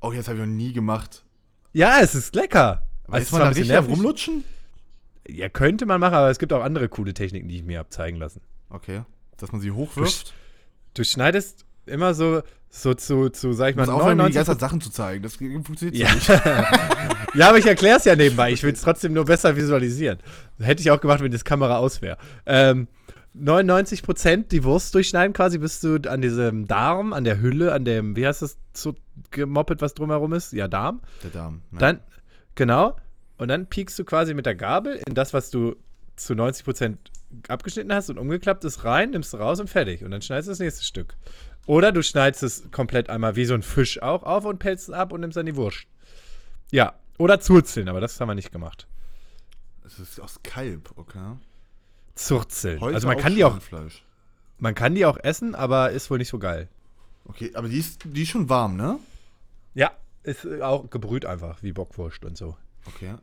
Oh, 0.01 0.13
jetzt 0.13 0.29
habe 0.29 0.39
ich 0.39 0.45
noch 0.45 0.53
nie 0.53 0.75
gemacht. 0.75 1.25
Ja, 1.73 2.01
es 2.03 2.15
ist 2.15 2.35
lecker. 2.35 2.83
Aber 3.07 3.15
Also 3.15 3.33
man 3.37 3.41
da 3.43 3.49
richtig 3.49 3.69
nervig. 3.69 3.91
rumlutschen? 3.97 4.45
Ja, 5.27 5.49
könnte 5.49 5.87
man 5.87 6.01
machen, 6.01 6.15
aber 6.15 6.29
es 6.29 6.39
gibt 6.39 6.53
auch 6.53 6.63
andere 6.63 6.91
coole 6.91 7.15
Techniken, 7.15 7.49
die 7.49 7.57
ich 7.57 7.65
mir 7.65 7.79
habe 7.79 7.89
zeigen 7.89 8.19
lassen. 8.19 8.43
Okay. 8.69 9.03
Dass 9.39 9.53
man 9.53 9.61
sie 9.61 9.71
hochwirft. 9.73 10.33
Du 10.95 11.05
schneidest 11.05 11.65
immer 11.87 12.15
so, 12.15 12.43
so 12.71 12.95
zu, 12.95 13.29
zu, 13.31 13.53
sag 13.53 13.71
ich 13.71 13.77
mal, 13.77 13.87
muss 13.87 13.95
aufhören, 13.95 14.17
mir 14.17 14.25
die 14.31 14.35
99 14.35 14.35
ganze 14.37 14.51
Zeit 14.53 14.61
Sachen 14.61 14.81
zu 14.81 14.91
zeigen. 14.91 15.23
Das 15.23 15.37
funktioniert 15.37 15.97
Ja. 15.97 16.13
nicht. 16.15 16.29
ja, 17.35 17.49
aber 17.49 17.59
ich 17.59 17.67
erkläre 17.67 17.99
es 17.99 18.05
ja 18.05 18.17
nebenbei. 18.17 18.53
Ich 18.53 18.63
will 18.63 18.73
es 18.73 18.81
trotzdem 18.81 19.13
nur 19.13 19.25
besser 19.25 19.57
visualisieren. 19.57 20.19
Hätte 20.59 20.81
ich 20.83 20.91
auch 20.91 21.01
gemacht, 21.01 21.21
wenn 21.21 21.33
das 21.33 21.45
Kamera 21.45 21.77
aus 21.79 22.01
wäre. 22.03 22.17
Ähm, 22.47 22.89
99% 23.37 24.49
die 24.49 24.63
Wurst 24.65 24.95
durchschneiden 24.95 25.33
quasi, 25.33 25.59
bis 25.59 25.81
du 25.81 25.97
an 26.09 26.23
diesem 26.23 26.67
Darm, 26.67 27.13
an 27.13 27.25
der 27.25 27.41
Hülle, 27.41 27.73
an 27.73 27.85
dem, 27.85 28.15
wie 28.17 28.27
heißt 28.27 28.43
das 28.43 28.57
so 28.73 28.95
gemoppelt, 29.31 29.83
was 29.83 29.95
drumherum 29.95 30.33
ist? 30.33 30.53
Ja, 30.53 30.69
Darm. 30.69 31.01
Der 31.23 31.31
Darm. 31.31 31.63
ne? 31.73 31.79
Dann, 31.79 32.01
genau. 32.55 32.97
Und 33.37 33.49
dann 33.49 33.67
piekst 33.67 33.99
du 33.99 34.05
quasi 34.05 34.35
mit 34.35 34.47
der 34.47 34.55
Gabel 34.55 35.01
in 35.07 35.15
das, 35.15 35.35
was 35.35 35.51
du 35.51 35.75
zu 36.17 36.35
90% 36.35 36.97
abgeschnitten 37.49 37.93
hast 37.93 38.11
und 38.11 38.19
umgeklappt 38.19 38.65
ist, 38.65 38.85
rein, 38.85 39.11
nimmst 39.11 39.33
du 39.33 39.39
raus 39.39 39.61
und 39.61 39.69
fertig. 39.69 40.05
Und 40.05 40.11
dann 40.11 40.23
schneidest 40.23 40.49
du 40.49 40.53
das 40.53 40.59
nächste 40.61 40.85
Stück. 40.85 41.17
Oder 41.67 41.93
du 41.93 42.03
schneidest 42.03 42.43
es 42.43 42.71
komplett 42.71 43.09
einmal 43.09 43.37
wie 43.37 43.45
so 43.45 43.55
ein 43.55 43.63
Fisch 43.63 44.01
auch 44.03 44.23
auf 44.23 44.45
und 44.45 44.59
pelzt 44.59 44.89
es 44.89 44.95
ab 44.95 45.13
und 45.13 45.21
nimmst 45.21 45.37
dann 45.37 45.47
die 45.47 45.57
Wurst. 45.57 45.87
Ja. 46.71 46.95
Oder 47.19 47.41
Zurzeln, 47.41 47.89
aber 47.89 48.01
das 48.01 48.21
haben 48.21 48.29
wir 48.29 48.35
nicht 48.35 48.53
gemacht. 48.53 48.87
Das 49.83 49.99
ist 49.99 50.21
aus 50.21 50.41
Kalb, 50.43 50.91
okay. 50.97 51.37
Zurzeln. 52.15 52.81
Heute 52.81 52.97
also 52.97 53.07
man 53.07 53.19
kann 53.19 53.35
die 53.35 53.45
auch, 53.45 53.59
man 54.59 54.75
kann 54.75 54.95
die 54.95 55.07
auch 55.07 55.19
essen, 55.19 55.55
aber 55.55 55.91
ist 55.91 56.11
wohl 56.11 56.19
nicht 56.19 56.29
so 56.29 56.39
geil. 56.39 56.69
Okay, 57.27 57.53
aber 57.55 57.69
die 57.69 57.79
ist, 57.79 58.03
die 58.05 58.23
ist 58.23 58.31
schon 58.31 58.49
warm, 58.49 58.77
ne? 58.77 58.99
Ja. 59.75 59.93
Ist 60.23 60.45
äh, 60.45 60.63
auch 60.63 60.89
gebrüht 60.91 61.25
einfach, 61.25 61.63
wie 61.63 61.73
Bockwurst 61.73 62.25
und 62.25 62.37
so. 62.37 62.57
Okay. 62.87 63.15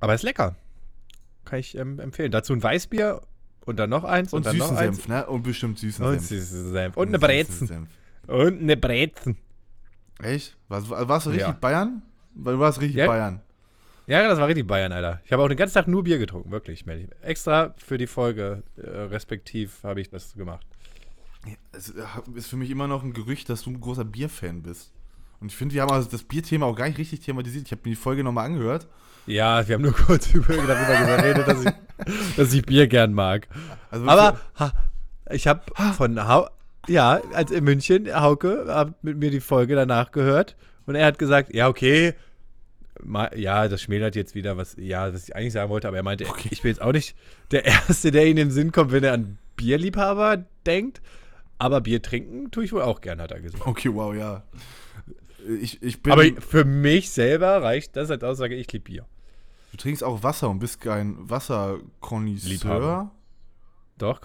Aber 0.00 0.14
ist 0.14 0.22
lecker. 0.22 0.56
Kann 1.46 1.58
ich 1.60 1.76
ähm, 1.78 1.98
empfehlen. 1.98 2.30
Dazu 2.30 2.52
ein 2.52 2.62
Weißbier 2.62 3.22
und 3.64 3.78
dann 3.78 3.88
noch 3.88 4.04
eins 4.04 4.32
und, 4.34 4.38
Und 4.38 4.46
dann 4.46 4.58
noch 4.58 4.66
süßen 4.68 4.78
eins. 4.78 4.96
Senf, 4.96 5.08
ne? 5.08 5.26
Und 5.26 5.42
bestimmt 5.42 5.78
süßen 5.78 6.04
Und 6.04 6.20
Senf. 6.20 6.28
süßen 6.28 6.72
Senf. 6.72 6.96
Und 6.96 7.08
eine 7.08 7.18
süßen 7.18 7.66
Brezen. 7.68 7.88
Und 8.26 8.60
eine 8.60 8.76
Brezen. 8.76 9.36
Echt? 10.22 10.56
Warst, 10.68 10.90
warst 10.90 11.26
du 11.26 11.30
richtig 11.30 11.48
Ja. 11.48 11.56
Bayern? 11.58 12.02
Weil 12.34 12.54
du 12.54 12.60
warst 12.60 12.80
richtig 12.80 12.96
Ja. 12.96 13.06
Bayern. 13.06 13.40
Ja, 14.06 14.28
das 14.28 14.38
war 14.38 14.46
richtig 14.46 14.66
Bayern, 14.66 14.92
Alter. 14.92 15.20
Ich 15.24 15.32
habe 15.32 15.42
auch 15.42 15.48
den 15.48 15.56
ganzen 15.56 15.74
Tag 15.74 15.88
nur 15.88 16.04
Bier 16.04 16.18
getrunken, 16.18 16.50
wirklich. 16.52 16.84
Extra 17.22 17.74
für 17.76 17.98
die 17.98 18.06
Folge, 18.06 18.62
äh, 18.76 18.88
respektiv, 18.88 19.80
habe 19.82 20.00
ich 20.00 20.10
das 20.10 20.34
gemacht. 20.34 20.64
Es 21.72 21.92
ist 22.34 22.48
für 22.48 22.56
mich 22.56 22.70
immer 22.70 22.86
noch 22.86 23.02
ein 23.02 23.12
Gerücht, 23.12 23.48
dass 23.48 23.62
du 23.62 23.70
ein 23.70 23.80
großer 23.80 24.04
Bierfan 24.04 24.62
bist. 24.62 24.92
Und 25.40 25.48
ich 25.48 25.56
finde, 25.56 25.74
wir 25.74 25.82
haben 25.82 25.90
also 25.92 26.08
das 26.08 26.22
Bierthema 26.22 26.66
auch 26.66 26.76
gar 26.76 26.86
nicht 26.88 26.98
richtig 26.98 27.20
thematisiert. 27.20 27.66
Ich 27.66 27.72
habe 27.72 27.82
mir 27.84 27.90
die 27.90 27.96
Folge 28.00 28.24
nochmal 28.24 28.46
angehört. 28.46 28.86
Ja, 29.26 29.66
wir 29.66 29.74
haben 29.74 29.82
nur 29.82 29.92
kurz 30.06 30.32
über, 30.32 30.54
darüber 30.54 31.16
geredet, 31.16 31.48
dass 31.48 31.64
ich, 31.64 32.36
dass 32.36 32.52
ich 32.52 32.64
Bier 32.64 32.86
gern 32.86 33.12
mag. 33.12 33.48
Also 33.90 34.06
Aber 34.08 34.40
ha, 34.58 34.72
ich 35.30 35.46
habe 35.46 35.62
von 35.96 36.28
Hau 36.28 36.48
ja, 36.88 37.20
als 37.32 37.50
in 37.50 37.64
München, 37.64 38.08
Hauke 38.14 38.66
hat 38.68 39.02
mit 39.02 39.18
mir 39.18 39.30
die 39.30 39.40
Folge 39.40 39.74
danach 39.74 40.12
gehört 40.12 40.56
und 40.86 40.94
er 40.94 41.06
hat 41.06 41.18
gesagt, 41.18 41.52
ja, 41.54 41.68
okay, 41.68 42.14
ja, 43.34 43.68
das 43.68 43.82
schmälert 43.82 44.16
jetzt 44.16 44.34
wieder, 44.34 44.56
was, 44.56 44.76
ja, 44.78 45.12
was 45.12 45.28
ich 45.28 45.36
eigentlich 45.36 45.52
sagen 45.52 45.68
wollte, 45.68 45.88
aber 45.88 45.98
er 45.98 46.02
meinte, 46.02 46.26
Okay. 46.26 46.48
ich 46.50 46.62
bin 46.62 46.70
jetzt 46.70 46.80
auch 46.80 46.92
nicht 46.92 47.14
der 47.50 47.64
Erste, 47.64 48.10
der 48.10 48.26
in 48.26 48.36
den 48.36 48.50
Sinn 48.50 48.72
kommt, 48.72 48.92
wenn 48.92 49.04
er 49.04 49.12
an 49.12 49.38
Bierliebhaber 49.56 50.44
denkt, 50.64 51.02
aber 51.58 51.80
Bier 51.80 52.02
trinken 52.02 52.50
tue 52.50 52.64
ich 52.64 52.72
wohl 52.72 52.82
auch 52.82 53.00
gern, 53.00 53.20
hat 53.20 53.32
er 53.32 53.40
gesagt. 53.40 53.66
Okay, 53.66 53.92
wow, 53.92 54.14
ja. 54.14 54.44
Ich, 55.60 55.82
ich 55.82 56.02
bin. 56.02 56.12
Aber 56.12 56.24
für 56.40 56.64
mich 56.64 57.10
selber 57.10 57.62
reicht 57.62 57.96
das 57.96 58.10
als 58.10 58.22
Aussage, 58.22 58.54
ich 58.54 58.72
liebe 58.72 58.84
Bier. 58.84 59.06
Du 59.72 59.76
trinkst 59.76 60.02
auch 60.04 60.22
Wasser 60.22 60.48
und 60.50 60.58
bist 60.58 60.80
kein 60.80 61.16
Wasserkonnoisseur. 61.28 62.50
Liebhaber. 62.50 63.10
Doch, 63.98 64.20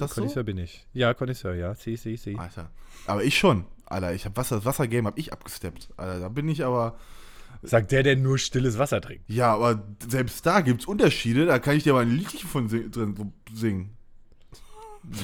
das 0.00 0.14
so? 0.14 0.44
Bin 0.44 0.58
ich. 0.58 0.86
Ja, 0.92 1.12
Connoisseur, 1.14 1.54
ja. 1.54 1.74
Si, 1.74 1.96
si, 1.96 2.16
si. 2.16 2.36
Alter. 2.36 2.70
Aber 3.06 3.24
ich 3.24 3.36
schon. 3.36 3.64
Alter, 3.86 4.14
ich 4.14 4.24
habe 4.24 4.36
Wasser, 4.36 4.56
das 4.56 4.64
Wassergame 4.64 5.06
habe 5.08 5.18
ich 5.18 5.32
abgesteppt. 5.32 5.88
Alter, 5.96 6.20
da 6.20 6.28
bin 6.28 6.48
ich 6.48 6.64
aber. 6.64 6.96
Sagt 7.62 7.90
der, 7.90 8.02
der 8.02 8.16
nur 8.16 8.38
stilles 8.38 8.78
Wasser 8.78 9.00
trinkt. 9.00 9.24
Ja, 9.28 9.54
aber 9.54 9.82
selbst 10.08 10.44
da 10.46 10.60
gibt 10.60 10.82
es 10.82 10.86
Unterschiede. 10.86 11.46
Da 11.46 11.58
kann 11.58 11.76
ich 11.76 11.82
dir 11.84 11.94
mal 11.94 12.02
ein 12.02 12.10
Liedchen 12.10 12.48
von 12.48 12.68
sing 12.68 12.90
drin 12.90 13.32
singen. 13.52 13.96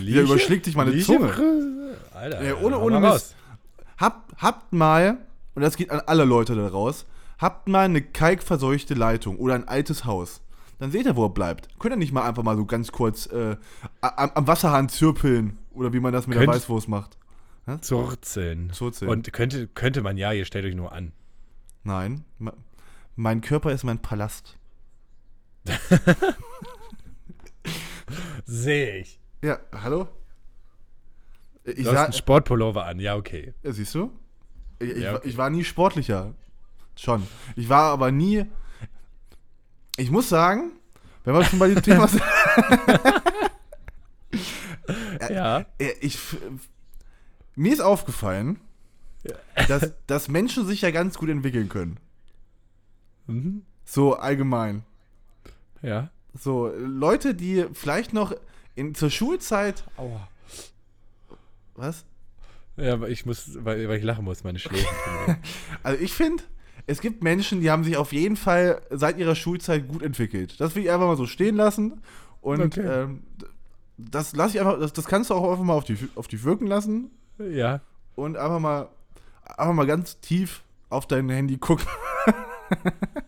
Lieche? 0.00 0.20
überschlägt 0.22 0.66
dich 0.66 0.74
meine 0.76 0.90
Lieche? 0.90 1.06
Zunge. 1.06 1.96
Alter, 2.14 2.42
Ja, 2.42 2.56
ohne- 2.56 2.78
ohne 2.78 3.00
Mist. 3.00 3.36
Habt, 3.98 4.32
habt 4.40 4.72
mal, 4.72 5.18
und 5.54 5.62
das 5.62 5.76
geht 5.76 5.90
an 5.90 6.00
alle 6.06 6.24
Leute 6.24 6.54
da 6.56 6.66
raus, 6.68 7.04
habt 7.42 7.68
mal 7.68 7.84
eine 7.84 8.00
kalkverseuchte 8.00 8.94
Leitung 8.94 9.36
oder 9.36 9.54
ein 9.54 9.68
altes 9.68 10.04
Haus. 10.06 10.40
Dann 10.78 10.90
seht 10.90 11.04
ihr, 11.06 11.14
wo 11.16 11.26
er 11.26 11.30
bleibt. 11.30 11.68
Könnt 11.78 11.92
ihr 11.94 11.98
nicht 11.98 12.12
mal 12.12 12.26
einfach 12.26 12.42
mal 12.42 12.56
so 12.56 12.64
ganz 12.64 12.90
kurz 12.92 13.26
äh, 13.26 13.56
am, 14.00 14.30
am 14.34 14.46
Wasserhahn 14.46 14.88
zirpeln 14.88 15.58
oder 15.72 15.92
wie 15.92 16.00
man 16.00 16.12
das 16.12 16.26
mit 16.26 16.36
der 16.38 16.44
Könnt- 16.46 16.54
Weißwurst 16.56 16.88
macht. 16.88 17.18
Zurzeln. 17.80 18.70
Zurzeln. 18.72 19.08
Und 19.10 19.32
könnte, 19.32 19.68
könnte 19.68 20.00
man 20.02 20.16
ja, 20.16 20.32
ihr 20.32 20.44
stellt 20.44 20.64
euch 20.64 20.74
nur 20.74 20.90
an. 20.92 21.12
Nein, 21.84 22.24
mein 23.14 23.40
Körper 23.40 23.70
ist 23.70 23.84
mein 23.84 24.00
Palast. 24.02 24.58
Sehe 28.44 28.98
ich. 28.98 29.20
Ja, 29.44 29.58
hallo? 29.72 30.08
Ich 31.64 31.84
Du 31.84 31.92
hast 31.92 31.98
einen 32.04 32.12
Sportpullover 32.12 32.84
an, 32.84 32.98
ja, 32.98 33.14
okay. 33.16 33.54
ja, 33.62 33.72
siehst 33.72 33.94
du? 33.94 34.10
Ich, 34.80 34.96
Ja, 34.98 35.14
okay. 35.16 35.28
ich 35.28 35.36
war 35.36 35.48
nie 35.50 35.62
sportlicher. 35.64 36.34
Schon. 36.96 37.26
Ich 37.56 37.68
war 37.68 37.92
aber 37.92 38.10
nie. 38.12 38.46
Ich 39.96 40.10
muss 40.10 40.28
sagen, 40.28 40.72
wenn 41.24 41.34
wir 41.34 41.44
schon 41.44 41.58
bei 41.58 41.68
dem 41.68 41.82
Thema 41.82 42.08
sind. 42.08 42.22
Ja. 45.30 45.64
Äh, 45.78 45.92
ich, 46.00 46.14
f- 46.16 46.38
mir 47.54 47.72
ist 47.72 47.80
aufgefallen, 47.80 48.58
dass, 49.68 49.92
dass 50.06 50.28
Menschen 50.28 50.66
sich 50.66 50.80
ja 50.82 50.90
ganz 50.90 51.18
gut 51.18 51.28
entwickeln 51.28 51.68
können. 51.68 51.98
Mhm. 53.28 53.62
So 53.84 54.16
allgemein. 54.16 54.84
Ja. 55.82 56.10
So, 56.34 56.68
Leute, 56.76 57.34
die 57.34 57.66
vielleicht 57.72 58.12
noch 58.12 58.34
in, 58.74 58.94
zur 58.94 59.10
Schulzeit. 59.10 59.84
Aua. 59.96 60.28
Was? 61.74 62.04
Ja, 62.76 62.94
aber 62.94 63.08
ich 63.10 63.24
muss, 63.26 63.64
weil, 63.64 63.88
weil 63.88 63.98
ich 63.98 64.04
lachen 64.04 64.24
muss, 64.24 64.42
meine 64.44 64.58
Schläfen. 64.58 64.84
weh. 65.26 65.34
Also 65.84 66.02
ich 66.02 66.12
finde, 66.12 66.42
es 66.86 67.00
gibt 67.00 67.22
Menschen, 67.22 67.60
die 67.60 67.70
haben 67.70 67.84
sich 67.84 67.96
auf 67.96 68.12
jeden 68.12 68.36
Fall 68.36 68.80
seit 68.90 69.18
ihrer 69.18 69.34
Schulzeit 69.34 69.88
gut 69.88 70.02
entwickelt. 70.02 70.60
Das 70.60 70.74
will 70.74 70.84
ich 70.84 70.90
einfach 70.90 71.06
mal 71.06 71.16
so 71.16 71.26
stehen 71.26 71.56
lassen. 71.56 72.00
Und 72.40 72.78
Okay. 72.78 72.80
ähm, 73.04 73.22
das 73.96 74.34
lasse 74.34 74.56
ich 74.56 74.60
einfach, 74.60 74.78
das, 74.80 74.92
das 74.92 75.06
kannst 75.06 75.30
du 75.30 75.34
auch 75.34 75.50
einfach 75.50 75.64
mal 75.64 75.74
auf 75.74 75.84
die, 75.84 75.96
auf 76.16 76.26
dich 76.26 76.42
wirken 76.44 76.66
lassen 76.66 77.10
ja. 77.38 77.80
und 78.16 78.36
einfach 78.36 78.58
mal, 78.58 78.88
einfach 79.44 79.74
mal 79.74 79.86
ganz 79.86 80.18
tief 80.20 80.62
auf 80.88 81.06
dein 81.06 81.28
Handy 81.28 81.58
gucken. 81.58 81.86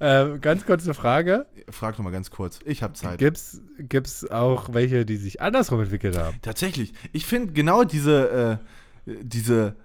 Ähm, 0.00 0.40
ganz 0.40 0.66
kurze 0.66 0.92
Frage. 0.92 1.46
Frag 1.70 1.98
noch 1.98 2.04
mal 2.04 2.10
ganz 2.10 2.30
kurz. 2.30 2.58
Ich 2.64 2.82
habe 2.82 2.94
Zeit. 2.94 3.18
Gibt's, 3.18 3.60
gibt's 3.78 4.28
auch 4.28 4.72
welche, 4.72 5.04
die 5.04 5.16
sich 5.16 5.40
andersrum 5.40 5.80
entwickelt 5.80 6.18
haben? 6.18 6.36
Tatsächlich. 6.42 6.92
Ich 7.12 7.26
finde 7.26 7.52
genau 7.52 7.84
diese, 7.84 8.60
äh, 9.06 9.14
diese, 9.22 9.76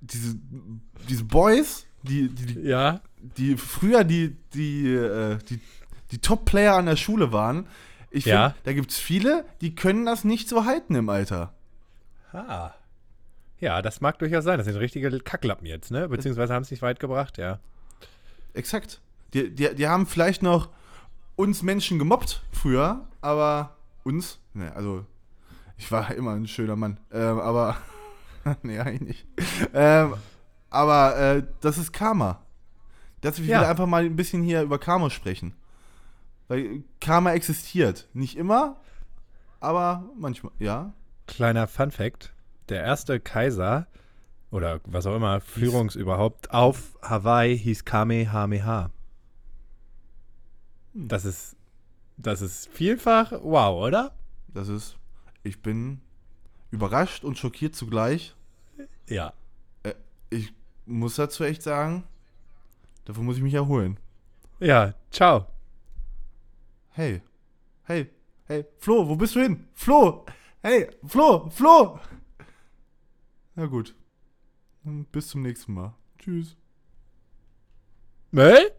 diese, 0.00 0.36
diese 1.08 1.24
Boys, 1.24 1.86
die, 2.02 2.28
die, 2.28 2.46
die 2.46 2.60
Ja. 2.60 3.00
die 3.36 3.56
früher 3.56 4.04
die, 4.04 4.36
die, 4.54 4.86
äh, 4.94 5.38
die, 5.48 5.60
die 6.10 6.18
Top-Player 6.18 6.74
an 6.76 6.86
der 6.86 6.96
Schule 6.96 7.32
waren, 7.32 7.66
ich 8.10 8.24
finde, 8.24 8.36
Ja. 8.38 8.54
da 8.64 8.72
gibt 8.72 8.90
es 8.90 8.98
viele, 8.98 9.44
die 9.60 9.74
können 9.74 10.04
das 10.06 10.24
nicht 10.24 10.48
so 10.48 10.64
halten 10.64 10.94
im 10.94 11.08
Alter. 11.08 11.52
Ah. 12.32 12.70
Ja, 13.60 13.82
das 13.82 14.00
mag 14.00 14.18
durchaus 14.18 14.44
sein. 14.44 14.56
Das 14.58 14.66
sind 14.66 14.76
richtige 14.76 15.10
Kacklappen 15.20 15.66
jetzt, 15.66 15.90
ne? 15.90 16.08
Beziehungsweise 16.08 16.54
haben 16.54 16.62
es 16.62 16.70
nicht 16.70 16.82
weit 16.82 16.98
gebracht, 16.98 17.36
ja. 17.38 17.58
Exakt. 18.54 19.00
Die, 19.34 19.50
die, 19.54 19.74
die 19.74 19.86
haben 19.86 20.06
vielleicht 20.06 20.42
noch 20.42 20.70
uns 21.36 21.62
Menschen 21.62 21.98
gemobbt 21.98 22.42
früher, 22.52 23.06
aber 23.20 23.76
uns, 24.02 24.38
ne, 24.54 24.74
also 24.74 25.04
ich 25.76 25.90
war 25.92 26.10
immer 26.14 26.32
ein 26.32 26.46
schöner 26.48 26.74
Mann, 26.76 26.98
ähm, 27.12 27.38
aber, 27.38 27.76
nee, 28.62 28.78
eigentlich 28.78 29.26
nicht. 29.36 29.70
Ähm, 29.74 30.14
aber 30.70 31.16
äh, 31.16 31.42
das 31.60 31.78
ist 31.78 31.92
Karma. 31.92 32.40
Dass 33.20 33.38
wir 33.40 33.46
Ja. 33.46 33.68
einfach 33.68 33.86
mal 33.86 34.04
ein 34.04 34.16
bisschen 34.16 34.42
hier 34.42 34.62
über 34.62 34.78
Karma 34.78 35.10
sprechen. 35.10 35.54
Weil 36.48 36.82
Karma 37.00 37.32
existiert. 37.32 38.08
Nicht 38.14 38.36
immer, 38.36 38.80
aber 39.60 40.08
manchmal, 40.18 40.52
ja. 40.58 40.92
Kleiner 41.26 41.66
Fun 41.66 41.90
Fact: 41.90 42.32
Der 42.68 42.82
erste 42.82 43.20
Kaiser 43.20 43.86
oder 44.50 44.80
was 44.84 45.06
auch 45.06 45.14
immer, 45.14 45.40
Führungsüberhaupt 45.40 46.50
auf 46.52 46.98
Hawaii 47.02 47.56
hieß 47.58 47.84
Kamehameha. 47.84 48.90
Hm. 50.94 51.08
Das 51.08 51.24
ist, 51.24 51.56
das 52.16 52.42
ist 52.42 52.68
vielfach 52.68 53.32
wow, 53.42 53.86
oder? 53.86 54.12
Das 54.48 54.68
ist, 54.68 54.96
ich 55.44 55.62
bin 55.62 56.00
überrascht 56.70 57.24
und 57.24 57.38
schockiert 57.38 57.74
zugleich. 57.74 58.34
Ja. 59.08 59.32
Ich 60.30 60.52
muss 60.86 61.16
dazu 61.16 61.42
echt 61.44 61.62
sagen, 61.62 62.04
dafür 63.04 63.22
muss 63.22 63.36
ich 63.36 63.42
mich 63.42 63.54
erholen. 63.54 63.98
Ja, 64.60 64.94
ciao. 65.10 65.46
Hey, 66.90 67.22
hey, 67.84 68.10
hey, 68.44 68.66
Flo, 68.78 69.08
wo 69.08 69.16
bist 69.16 69.34
du 69.34 69.40
hin? 69.40 69.66
Flo, 69.72 70.26
hey, 70.62 70.88
Flo, 71.06 71.48
Flo. 71.50 71.98
Na 73.54 73.66
gut, 73.66 73.94
bis 74.84 75.28
zum 75.28 75.42
nächsten 75.42 75.74
Mal. 75.74 75.94
Tschüss. 76.18 76.56
Mel? 78.30 78.72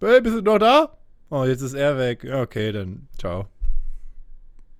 Mel, 0.00 0.20
bist 0.20 0.36
du 0.36 0.42
noch 0.42 0.58
da? 0.58 0.98
Oh, 1.30 1.44
jetzt 1.44 1.62
ist 1.62 1.74
er 1.74 1.96
weg. 1.96 2.24
Okay, 2.24 2.72
dann 2.72 3.08
ciao. 3.16 3.48